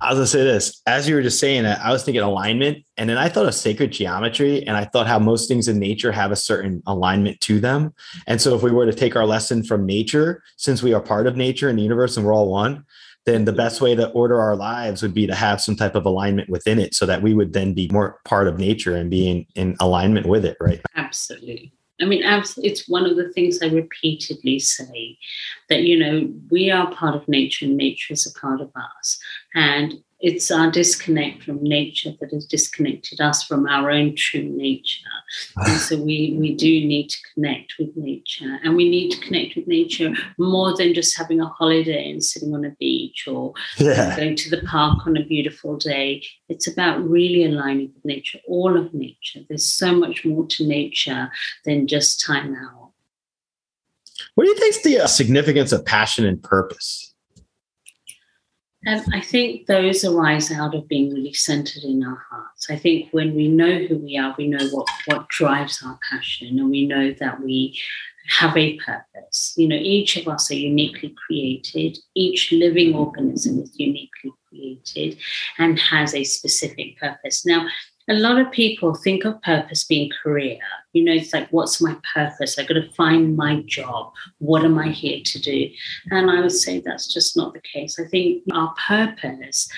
[0.00, 2.84] I was gonna say this as you were just saying it, I was thinking alignment,
[2.96, 6.12] and then I thought of sacred geometry, and I thought how most things in nature
[6.12, 7.94] have a certain alignment to them.
[8.26, 11.26] And so, if we were to take our lesson from nature, since we are part
[11.26, 12.84] of nature and the universe and we're all one,
[13.26, 16.04] then the best way to order our lives would be to have some type of
[16.04, 19.28] alignment within it so that we would then be more part of nature and be
[19.28, 20.80] in, in alignment with it, right?
[20.96, 21.72] Absolutely.
[22.00, 25.16] I mean, it's one of the things I repeatedly say
[25.68, 29.18] that, you know, we are part of nature and nature is a part of us.
[29.54, 29.94] And
[30.24, 35.06] it's our disconnect from nature that has disconnected us from our own true nature.
[35.56, 38.58] And so we, we do need to connect with nature.
[38.64, 42.54] And we need to connect with nature more than just having a holiday and sitting
[42.54, 44.16] on a beach or yeah.
[44.16, 46.24] going to the park on a beautiful day.
[46.48, 49.40] It's about really aligning with nature, all of nature.
[49.46, 51.30] There's so much more to nature
[51.66, 52.92] than just time out.
[54.36, 57.13] What do you think is the uh, significance of passion and purpose?
[58.86, 62.70] And I think those arise out of being really centered in our hearts.
[62.70, 66.58] I think when we know who we are, we know what, what drives our passion,
[66.58, 67.78] and we know that we
[68.28, 69.54] have a purpose.
[69.56, 75.18] You know, each of us are uniquely created, each living organism is uniquely created
[75.58, 77.44] and has a specific purpose.
[77.44, 77.66] Now,
[78.08, 80.58] a lot of people think of purpose being career.
[80.92, 82.58] You know, it's like, what's my purpose?
[82.58, 84.12] I've got to find my job.
[84.38, 85.70] What am I here to do?
[86.10, 87.98] And I would say that's just not the case.
[87.98, 89.68] I think our purpose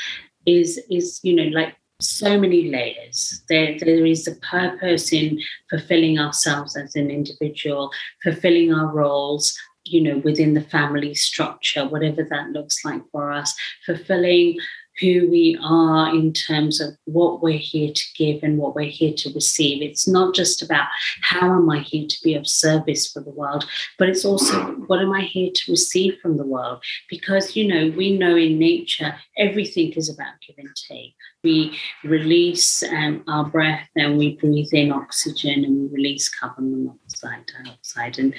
[0.44, 3.42] is is you know like so many layers.
[3.48, 7.90] There, there is a purpose in fulfilling ourselves as an individual,
[8.22, 13.54] fulfilling our roles, you know, within the family structure, whatever that looks like for us,
[13.86, 14.58] fulfilling
[15.00, 19.12] who we are in terms of what we're here to give and what we're here
[19.14, 19.82] to receive.
[19.82, 20.86] It's not just about
[21.22, 23.66] how am I here to be of service for the world,
[23.98, 24.54] but it's also
[24.86, 26.82] what am I here to receive from the world?
[27.10, 31.14] Because, you know, we know in nature everything is about give and take.
[31.44, 37.44] We release um, our breath and we breathe in oxygen and we release carbon monoxide,
[37.64, 38.18] dioxide.
[38.18, 38.34] And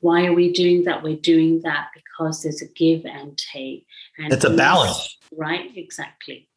[0.00, 1.02] why are we doing that?
[1.02, 3.86] We're doing that because there's a give and take.
[4.18, 5.18] And it's a balance.
[5.36, 6.48] Right, exactly.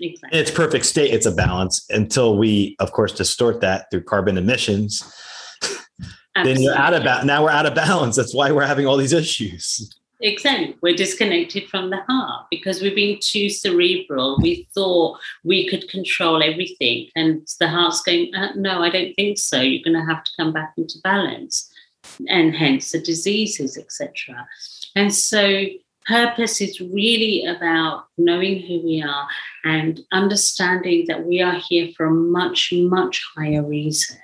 [0.00, 0.38] Exactly.
[0.38, 4.36] In its perfect state, it's a balance until we, of course, distort that through carbon
[4.36, 5.14] emissions.
[6.34, 7.26] then you're out of balance.
[7.26, 8.16] Now we're out of balance.
[8.16, 9.88] That's why we're having all these issues.
[10.20, 10.74] Exactly.
[10.80, 14.38] We're disconnected from the heart because we've been too cerebral.
[14.40, 17.08] We thought we could control everything.
[17.14, 19.60] And the heart's going, uh, no, I don't think so.
[19.60, 21.70] You're going to have to come back into balance.
[22.28, 24.46] And hence the diseases, etc.
[24.94, 25.64] And so
[26.06, 29.26] purpose is really about knowing who we are
[29.64, 34.18] and understanding that we are here for a much, much higher reason.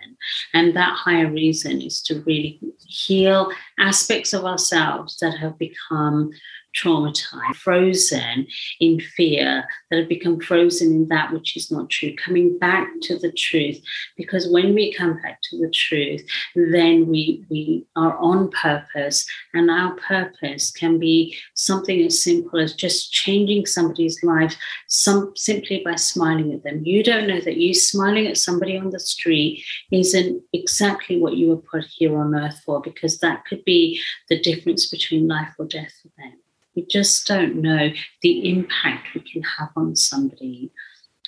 [0.53, 6.31] And that higher reason is to really heal aspects of ourselves that have become
[6.77, 8.47] traumatized, frozen
[8.81, 13.19] in fear, that have become frozen in that which is not true, coming back to
[13.19, 13.81] the truth.
[14.17, 19.71] Because when we come back to the truth, then we, we are on purpose, and
[19.71, 24.57] our purpose can be something as simple as just changing somebody's life
[24.89, 26.85] some, simply by smiling at them.
[26.85, 31.49] You don't know that you smiling at somebody on the street isn't exactly what you
[31.49, 35.67] were put here on earth for, because that could be the difference between life or
[35.67, 36.40] death for them.
[36.75, 37.91] We just don't know
[38.23, 40.71] the impact we can have on somebody.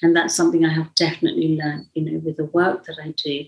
[0.03, 3.45] And that's something I have definitely learned, you know, with the work that I do.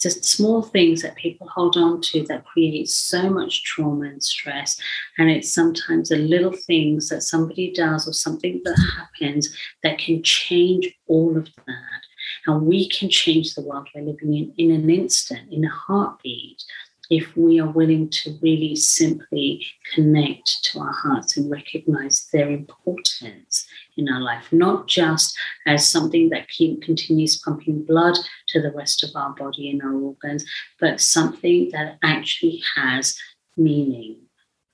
[0.00, 4.80] Just small things that people hold on to that create so much trauma and stress.
[5.18, 10.22] And it's sometimes the little things that somebody does or something that happens that can
[10.22, 12.00] change all of that.
[12.46, 16.62] And we can change the world we're living in in an instant, in a heartbeat
[17.10, 23.66] if we are willing to really simply connect to our hearts and recognize their importance
[23.96, 25.36] in our life, not just
[25.66, 28.16] as something that keep, continues pumping blood
[28.48, 30.44] to the rest of our body and our organs,
[30.80, 33.16] but something that actually has
[33.56, 34.16] meaning,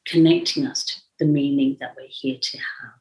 [0.04, 2.92] connecting us to the meaning that we're here to have.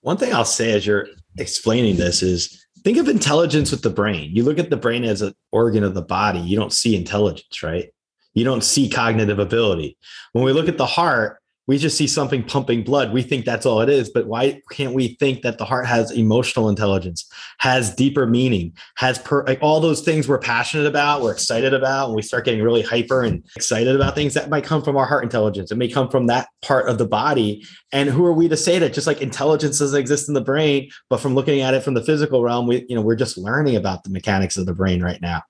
[0.00, 4.30] One thing I'll say as you're explaining this is think of intelligence with the brain.
[4.32, 7.62] You look at the brain as an organ of the body, you don't see intelligence,
[7.62, 7.90] right?
[8.36, 9.96] You don't see cognitive ability.
[10.32, 13.12] When we look at the heart, we just see something pumping blood.
[13.12, 14.08] We think that's all it is.
[14.08, 17.28] But why can't we think that the heart has emotional intelligence,
[17.58, 22.06] has deeper meaning, has per, like all those things we're passionate about, we're excited about,
[22.06, 25.06] and we start getting really hyper and excited about things that might come from our
[25.06, 25.72] heart intelligence.
[25.72, 27.66] It may come from that part of the body.
[27.90, 28.92] And who are we to say that?
[28.92, 32.04] Just like intelligence doesn't exist in the brain, but from looking at it from the
[32.04, 35.20] physical realm, we, you know, we're just learning about the mechanics of the brain right
[35.20, 35.42] now.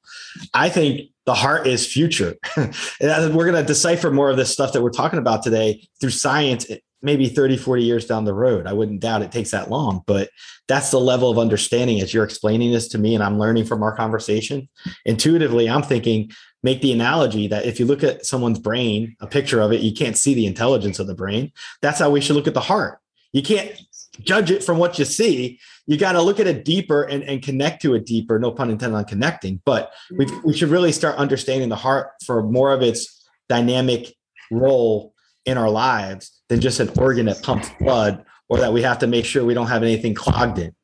[0.54, 2.36] I think the heart is future.
[2.56, 6.70] we're going to decipher more of this stuff that we're talking about today through science,
[6.70, 8.66] eh, maybe 30, 40 years down the road.
[8.66, 10.30] I wouldn't doubt it takes that long, but
[10.68, 13.82] that's the level of understanding as you're explaining this to me and I'm learning from
[13.82, 14.68] our conversation.
[15.04, 16.30] Intuitively, I'm thinking,
[16.62, 19.92] make the analogy that if you look at someone's brain, a picture of it, you
[19.92, 21.52] can't see the intelligence of the brain.
[21.82, 22.98] That's how we should look at the heart.
[23.32, 23.70] You can't
[24.20, 27.42] judge it from what you see you got to look at it deeper and, and
[27.42, 28.38] connect to it deeper.
[28.38, 30.46] No pun intended on connecting, but we mm-hmm.
[30.46, 34.12] we should really start understanding the heart for more of its dynamic
[34.50, 35.14] role
[35.44, 39.06] in our lives than just an organ that pumps blood or that we have to
[39.06, 40.74] make sure we don't have anything clogged in.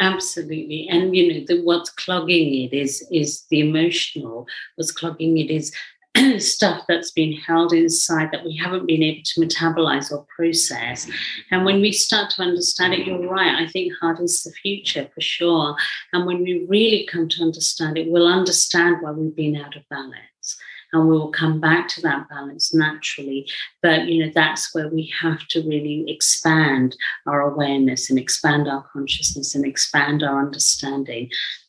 [0.00, 4.46] Absolutely, and you know the, what's clogging it is is the emotional.
[4.74, 5.72] What's clogging it is
[6.38, 11.08] stuff that's been held inside that we haven't been able to metabolize or process.
[11.50, 13.62] And when we start to understand it, you're right.
[13.62, 15.76] I think heart is the future for sure.
[16.12, 19.88] And when we really come to understand it, we'll understand why we've been out of
[19.88, 20.56] balance
[20.94, 23.46] and we will come back to that balance naturally
[23.82, 26.96] but you know that's where we have to really expand
[27.26, 31.28] our awareness and expand our consciousness and expand our understanding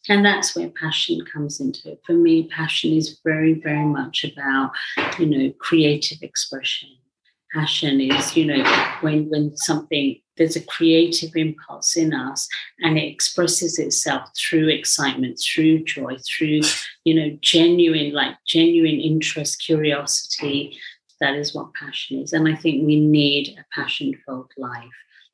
[0.10, 2.02] and that's where passion comes into it.
[2.06, 4.72] For me passion is very very much about
[5.20, 6.90] you know creative expression.
[7.54, 8.64] Passion is you know
[9.02, 12.48] when when something there's a creative impulse in us
[12.82, 16.60] and it expresses itself through excitement through joy through
[17.06, 20.78] you know genuine like genuine interest curiosity.
[21.22, 22.34] That is what passion is.
[22.34, 24.84] And i think we need a passion filled life.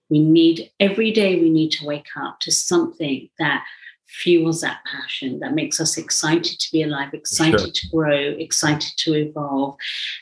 [0.09, 3.65] We need every day we need to wake up to something that
[4.11, 7.69] fuels that passion, that makes us excited to be alive, excited sure.
[7.71, 9.75] to grow, excited to evolve.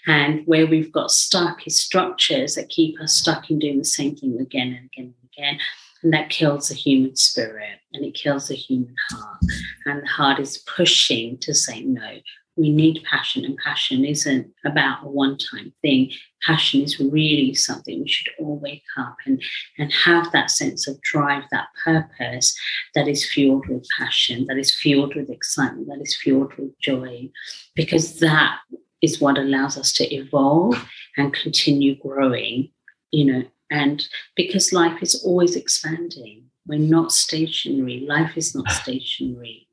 [0.08, 4.16] And where we've got stuck is structures that keep us stuck in doing the same
[4.16, 5.60] thing again and again and again.
[6.04, 9.40] And that kills the human spirit and it kills the human heart.
[9.86, 12.20] And the heart is pushing to say no
[12.60, 16.12] we need passion, and passion isn't about a one time thing.
[16.46, 19.42] Passion is really something we should all wake up and,
[19.78, 22.58] and have that sense of drive, that purpose
[22.96, 27.30] that is fueled with passion, that is fueled with excitement, that is fueled with joy,
[27.76, 28.60] because that
[29.02, 30.86] is what allows us to evolve
[31.16, 32.70] and continue growing,
[33.12, 34.06] you know, and
[34.36, 36.44] because life is always expanding.
[36.68, 38.06] We're not stationary.
[38.08, 39.70] Life is not stationary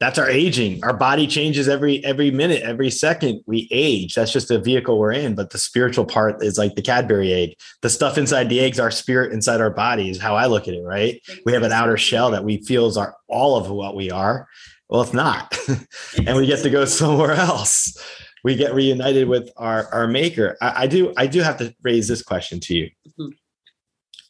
[0.00, 0.82] that's our aging.
[0.84, 4.14] Our body changes every every minute every second we age.
[4.14, 5.34] That's just the vehicle we're in.
[5.34, 7.54] But the spiritual part is like the cadbury egg.
[7.82, 10.74] The stuff inside the eggs our spirit inside our body is how i look at
[10.74, 11.20] it right?
[11.44, 14.46] We have an outer shell that we feel is our all of what we are.
[14.88, 15.56] Well it's not.
[16.26, 17.96] And we get to go somewhere else.
[18.44, 20.56] We get reunited with our our maker.
[20.60, 22.90] I, I do i do have to raise this question to you.
[23.08, 23.30] Mm-hmm.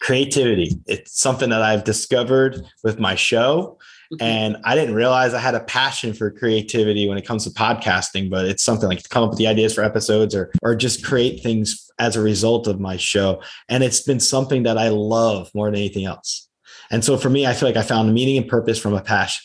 [0.00, 0.80] creativity.
[0.86, 3.76] It's something that i've discovered with my show.
[4.20, 8.30] And I didn't realize I had a passion for creativity when it comes to podcasting,
[8.30, 11.04] but it's something like to come up with the ideas for episodes or or just
[11.04, 13.42] create things as a result of my show.
[13.68, 16.48] And it's been something that I love more than anything else.
[16.90, 19.02] And so for me, I feel like I found a meaning and purpose from a
[19.02, 19.44] passion.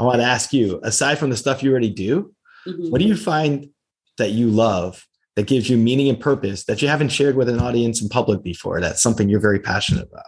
[0.00, 2.34] I want to ask you, aside from the stuff you already do,
[2.66, 2.90] mm-hmm.
[2.90, 3.70] what do you find
[4.16, 5.06] that you love
[5.36, 8.42] that gives you meaning and purpose that you haven't shared with an audience in public
[8.42, 8.80] before?
[8.80, 10.26] That's something you're very passionate about.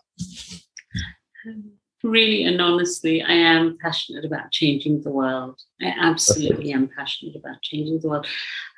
[2.02, 5.60] Really and honestly, I am passionate about changing the world.
[5.82, 8.26] I absolutely am passionate about changing the world.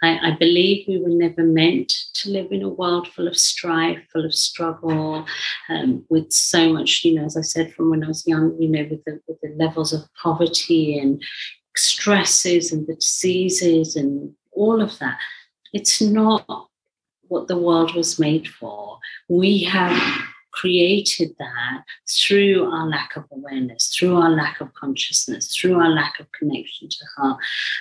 [0.03, 4.01] I, I, believe we were never meant to live in a world full of strife,
[4.13, 5.25] full of struggle,
[5.69, 8.69] um, with so much, you know, as I said from when I was young, you
[8.69, 11.23] know, with the, with the levels of poverty and
[11.77, 15.19] stresses and the diseases and all of that.
[15.73, 16.69] It's not
[17.29, 18.99] what the world was made for.
[19.29, 19.93] We have
[20.53, 26.21] created that through our lack of awareness, through our lack of consciousness, through our lack
[26.21, 27.39] of connection to heart.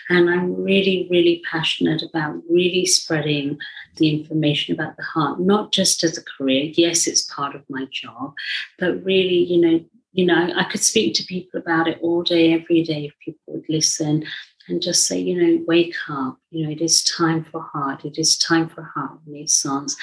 [0.10, 3.58] And I'm really, really passionate about really spreading
[3.98, 6.72] the information about the heart, not just as a career.
[6.76, 8.34] Yes, it's part of my job,
[8.80, 12.54] but really, you know, you know, I could speak to people about it all day,
[12.54, 14.26] every day if people would listen
[14.68, 16.38] and just say, you know, wake up.
[16.50, 18.06] You know, it is time for heart.
[18.06, 19.96] It is time for heart renaissance.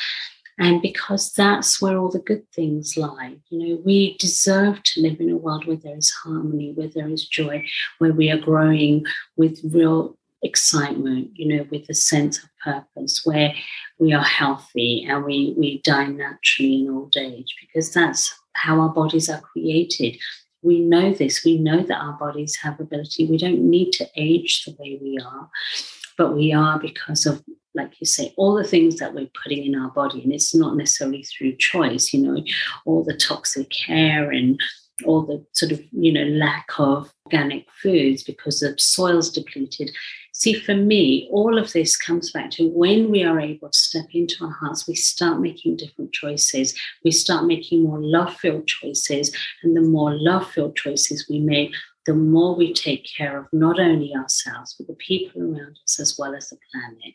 [0.59, 3.37] And because that's where all the good things lie.
[3.49, 7.09] You know, we deserve to live in a world where there is harmony, where there
[7.09, 7.65] is joy,
[7.99, 9.07] where we are growing
[9.37, 13.55] with real excitement, you know, with a sense of purpose, where
[13.99, 18.89] we are healthy and we, we die naturally in old age, because that's how our
[18.89, 20.17] bodies are created.
[20.63, 21.45] We know this.
[21.45, 23.27] We know that our bodies have ability.
[23.27, 25.49] We don't need to age the way we are,
[26.17, 27.45] but we are because of
[27.79, 30.77] like you say, all the things that we're putting in our body, and it's not
[30.77, 32.45] necessarily through choice, you know,
[32.85, 34.61] all the toxic air and
[35.05, 39.91] all the sort of, you know, lack of organic foods because the soil's depleted.
[40.33, 44.07] See, for me, all of this comes back to when we are able to step
[44.13, 46.79] into our hearts, we start making different choices.
[47.05, 49.35] We start making more love filled choices.
[49.63, 51.73] And the more love filled choices we make,
[52.07, 56.17] the more we take care of not only ourselves, but the people around us as
[56.19, 57.15] well as the planet.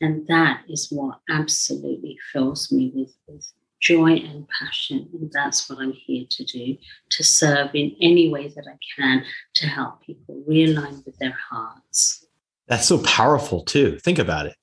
[0.00, 5.08] And that is what absolutely fills me with, with joy and passion.
[5.12, 6.76] And that's what I'm here to do
[7.10, 9.24] to serve in any way that I can
[9.54, 12.26] to help people realign with their hearts.
[12.68, 13.98] That's so powerful, too.
[13.98, 14.54] Think about it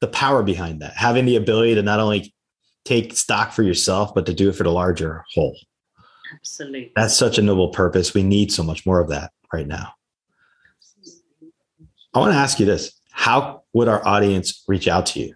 [0.00, 2.34] the power behind that, having the ability to not only
[2.84, 5.56] take stock for yourself, but to do it for the larger whole.
[6.34, 6.92] Absolutely.
[6.96, 8.14] That's such a noble purpose.
[8.14, 9.92] We need so much more of that right now.
[10.98, 11.52] Absolutely.
[12.14, 15.34] I want to ask you this how would our audience reach out to you?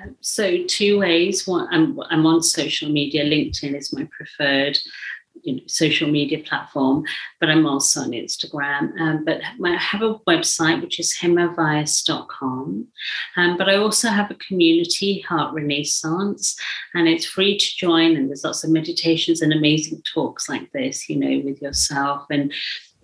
[0.00, 1.44] Um, so two ways.
[1.44, 3.24] One, I'm, I'm on social media.
[3.24, 4.78] LinkedIn is my preferred
[5.42, 7.02] you know, social media platform,
[7.40, 8.96] but I'm also on Instagram.
[9.00, 12.86] Um, but I have a website which is hemavyas.com.
[13.36, 16.56] Um, but I also have a community, Heart Renaissance,
[16.94, 18.14] and it's free to join.
[18.14, 22.24] And there's lots of meditations and amazing talks like this, you know, with yourself.
[22.30, 22.52] And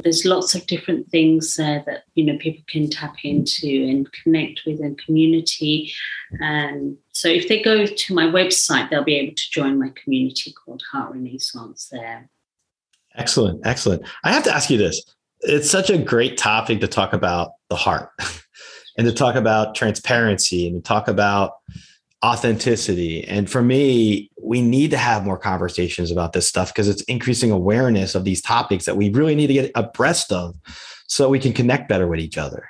[0.03, 4.63] there's lots of different things there that you know people can tap into and connect
[4.67, 5.93] with a community.
[6.41, 10.53] And so if they go to my website they'll be able to join my community
[10.53, 12.29] called heart renaissance there.
[13.15, 14.03] Excellent excellent.
[14.25, 15.03] I have to ask you this.
[15.41, 18.11] It's such a great topic to talk about the heart
[18.99, 21.55] and to talk about transparency and to talk about
[22.25, 23.25] authenticity.
[23.25, 27.51] And for me, we need to have more conversations about this stuff because it's increasing
[27.51, 30.57] awareness of these topics that we really need to get abreast of
[31.09, 32.69] so we can connect better with each other.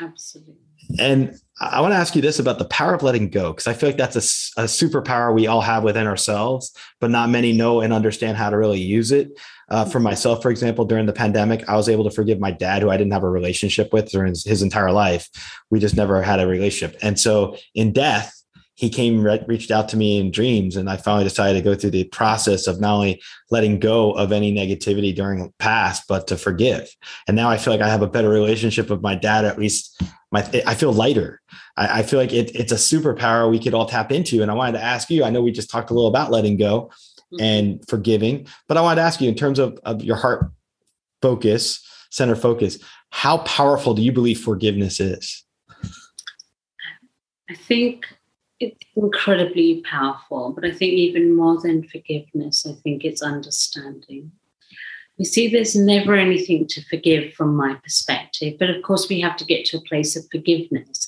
[0.00, 0.54] Absolutely.
[0.98, 3.72] And I want to ask you this about the power of letting go, because I
[3.72, 7.80] feel like that's a, a, superpower we all have within ourselves, but not many know
[7.80, 9.38] and understand how to really use it.
[9.68, 12.82] Uh, for myself, for example, during the pandemic, I was able to forgive my dad,
[12.82, 15.28] who I didn't have a relationship with during his, his entire life.
[15.70, 16.98] We just never had a relationship.
[17.00, 18.41] And so in death,
[18.74, 21.74] he came re- reached out to me in dreams and i finally decided to go
[21.74, 26.26] through the process of not only letting go of any negativity during the past but
[26.26, 26.88] to forgive.
[27.26, 30.02] And now i feel like i have a better relationship with my dad at least
[30.30, 31.40] my i feel lighter.
[31.76, 34.42] I, I feel like it, it's a superpower we could all tap into.
[34.42, 36.56] And i wanted to ask you i know we just talked a little about letting
[36.56, 36.90] go
[37.32, 37.42] mm-hmm.
[37.42, 40.50] and forgiving but i wanted to ask you in terms of, of your heart
[41.20, 42.78] focus center focus
[43.12, 45.44] how powerful do you believe forgiveness is?
[47.48, 48.06] I think
[48.62, 50.52] it's incredibly powerful.
[50.52, 54.32] But I think even more than forgiveness, I think it's understanding.
[55.18, 59.36] We see there's never anything to forgive from my perspective, but of course we have
[59.36, 61.06] to get to a place of forgiveness.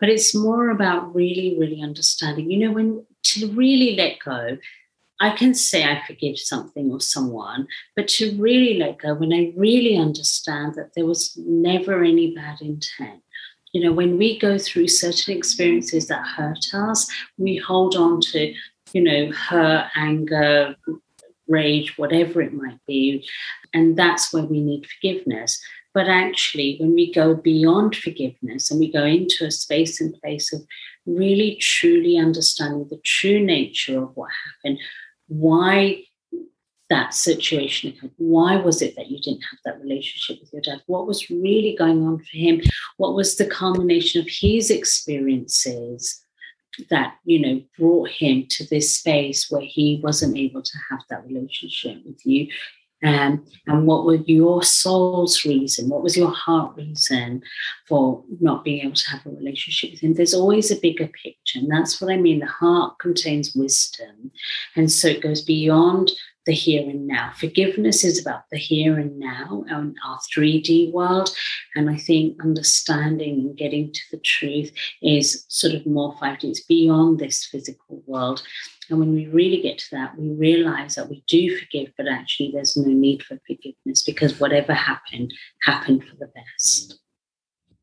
[0.00, 2.50] But it's more about really, really understanding.
[2.50, 4.56] You know, when to really let go,
[5.20, 9.52] I can say I forgive something or someone, but to really let go, when I
[9.56, 13.21] really understand that there was never any bad intent,
[13.72, 18.54] you know, when we go through certain experiences that hurt us, we hold on to,
[18.92, 20.76] you know, hurt, anger,
[21.48, 23.26] rage, whatever it might be.
[23.72, 25.60] And that's where we need forgiveness.
[25.94, 30.52] But actually, when we go beyond forgiveness and we go into a space and place
[30.52, 30.62] of
[31.06, 34.30] really truly understanding the true nature of what
[34.64, 34.80] happened,
[35.28, 36.02] why
[36.92, 40.82] that situation Why was it that you didn't have that relationship with your dad?
[40.86, 42.60] What was really going on for him?
[42.98, 46.22] What was the culmination of his experiences
[46.90, 51.26] that, you know, brought him to this space where he wasn't able to have that
[51.26, 52.48] relationship with you?
[53.04, 55.88] Um, and what were your soul's reason?
[55.88, 57.42] What was your heart reason
[57.88, 60.14] for not being able to have a relationship with him?
[60.14, 61.58] There's always a bigger picture.
[61.58, 62.38] And that's what I mean.
[62.38, 64.30] The heart contains wisdom.
[64.76, 66.12] And so it goes beyond
[66.46, 67.32] the here and now.
[67.36, 71.30] Forgiveness is about the here and now and our 3D world.
[71.74, 74.72] And I think understanding and getting to the truth
[75.02, 76.44] is sort of more 5D.
[76.44, 78.42] It's beyond this physical world.
[78.90, 82.50] And when we really get to that, we realize that we do forgive, but actually
[82.52, 85.32] there's no need for forgiveness because whatever happened,
[85.62, 86.98] happened for the best.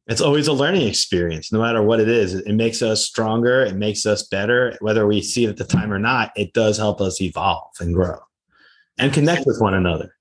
[0.07, 2.33] It's always a learning experience, no matter what it is.
[2.33, 4.75] It makes us stronger, it makes us better.
[4.81, 7.93] Whether we see it at the time or not, it does help us evolve and
[7.93, 8.17] grow
[8.99, 10.13] and connect with one another.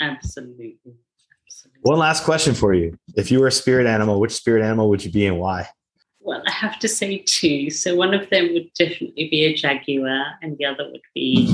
[0.00, 0.76] Absolutely.
[1.46, 1.80] Absolutely.
[1.82, 2.98] One last question for you.
[3.16, 5.68] If you were a spirit animal, which spirit animal would you be and why?
[6.20, 7.70] Well, I have to say two.
[7.70, 11.46] So one of them would definitely be a jaguar, and the other would be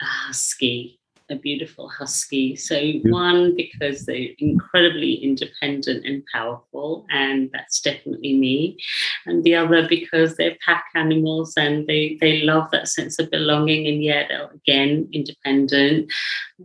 [0.00, 1.00] uh, a husky
[1.32, 2.54] a beautiful husky.
[2.54, 8.78] So, one, because they're incredibly independent and powerful, and that's definitely me.
[9.26, 13.86] And the other, because they're pack animals and they, they love that sense of belonging,
[13.86, 16.12] and yet, again, independent.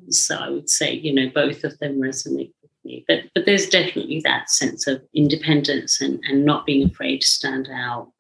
[0.10, 3.06] So, I would say, you know, both of them resonate with me.
[3.08, 7.70] But, but there's definitely that sense of independence and, and not being afraid to stand
[7.72, 8.12] out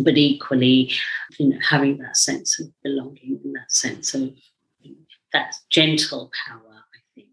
[0.00, 0.92] but equally
[1.38, 4.30] you know having that sense of belonging and that sense of
[5.32, 7.28] that gentle power, I think.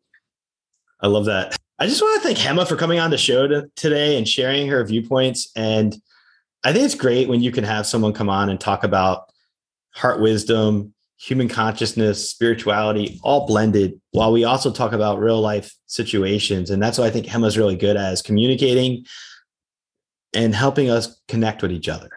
[1.02, 1.58] I love that.
[1.78, 4.68] I just want to thank Hema for coming on the show to, today and sharing
[4.68, 5.52] her viewpoints.
[5.56, 5.96] And
[6.64, 9.30] I think it's great when you can have someone come on and talk about
[9.94, 16.70] heart wisdom, human consciousness, spirituality, all blended, while we also talk about real life situations.
[16.70, 19.06] And that's what I think Hema's really good at is communicating
[20.34, 22.10] and helping us connect with each other.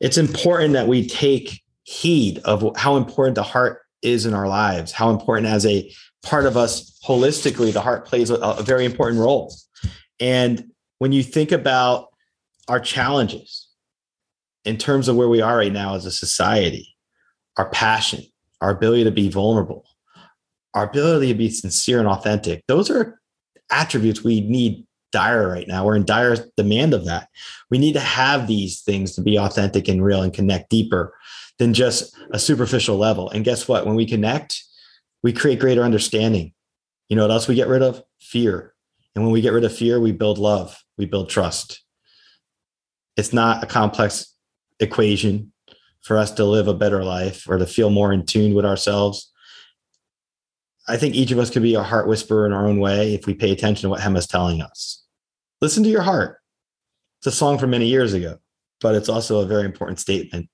[0.00, 4.92] It's important that we take heed of how important the heart is in our lives,
[4.92, 5.92] how important as a
[6.22, 9.54] part of us holistically, the heart plays a, a very important role.
[10.18, 12.08] And when you think about
[12.68, 13.68] our challenges
[14.64, 16.94] in terms of where we are right now as a society,
[17.56, 18.22] our passion,
[18.60, 19.84] our ability to be vulnerable,
[20.74, 23.20] our ability to be sincere and authentic, those are
[23.70, 25.84] attributes we need dire right now.
[25.84, 27.28] We're in dire demand of that.
[27.70, 31.14] We need to have these things to be authentic and real and connect deeper
[31.60, 33.28] than just a superficial level.
[33.28, 33.84] And guess what?
[33.84, 34.64] When we connect,
[35.22, 36.54] we create greater understanding.
[37.10, 38.02] You know what else we get rid of?
[38.18, 38.74] Fear.
[39.14, 41.82] And when we get rid of fear, we build love, we build trust.
[43.18, 44.34] It's not a complex
[44.78, 45.52] equation
[46.00, 49.30] for us to live a better life or to feel more in tune with ourselves.
[50.88, 53.26] I think each of us could be a heart whisperer in our own way if
[53.26, 55.04] we pay attention to what Hema's telling us.
[55.60, 56.38] Listen to your heart.
[57.18, 58.38] It's a song from many years ago.
[58.80, 60.48] but it's also a very important statement.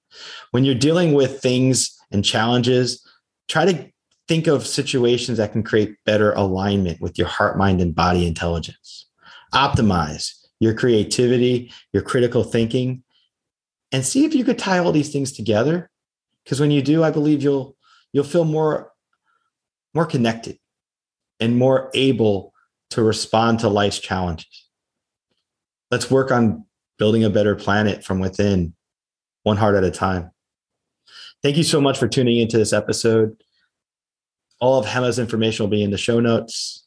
[0.50, 3.06] When you're dealing with things and challenges,
[3.48, 3.90] try to
[4.28, 9.06] think of situations that can create better alignment with your heart, mind, and body intelligence.
[9.54, 13.02] Optimize your creativity, your critical thinking,
[13.92, 15.90] and see if you could tie all these things together.
[16.44, 17.76] Because when you do, I believe you'll
[18.12, 18.92] you'll feel more
[19.94, 20.58] more connected
[21.40, 22.52] and more able
[22.90, 24.68] to respond to life's challenges.
[25.90, 26.64] Let's work on
[26.98, 28.74] building a better planet from within,
[29.46, 30.32] one heart at a time.
[31.40, 33.36] Thank you so much for tuning into this episode.
[34.60, 36.84] All of Hema's information will be in the show notes.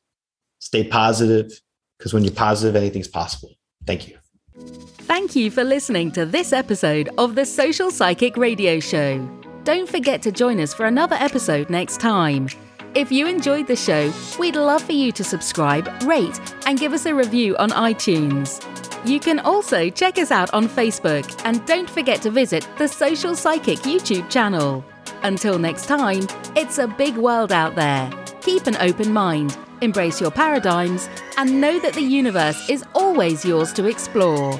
[0.59, 1.61] Stay positive
[1.97, 3.53] because when you're positive, anything's possible.
[3.87, 4.17] Thank you.
[4.57, 9.25] Thank you for listening to this episode of the Social Psychic Radio Show.
[9.63, 12.49] Don't forget to join us for another episode next time.
[12.93, 17.05] If you enjoyed the show, we'd love for you to subscribe, rate, and give us
[17.05, 18.59] a review on iTunes.
[19.05, 23.33] You can also check us out on Facebook and don't forget to visit the Social
[23.33, 24.83] Psychic YouTube channel.
[25.23, 28.11] Until next time, it's a big world out there.
[28.41, 33.71] Keep an open mind, embrace your paradigms, and know that the universe is always yours
[33.73, 34.59] to explore.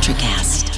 [0.00, 0.69] Electricast.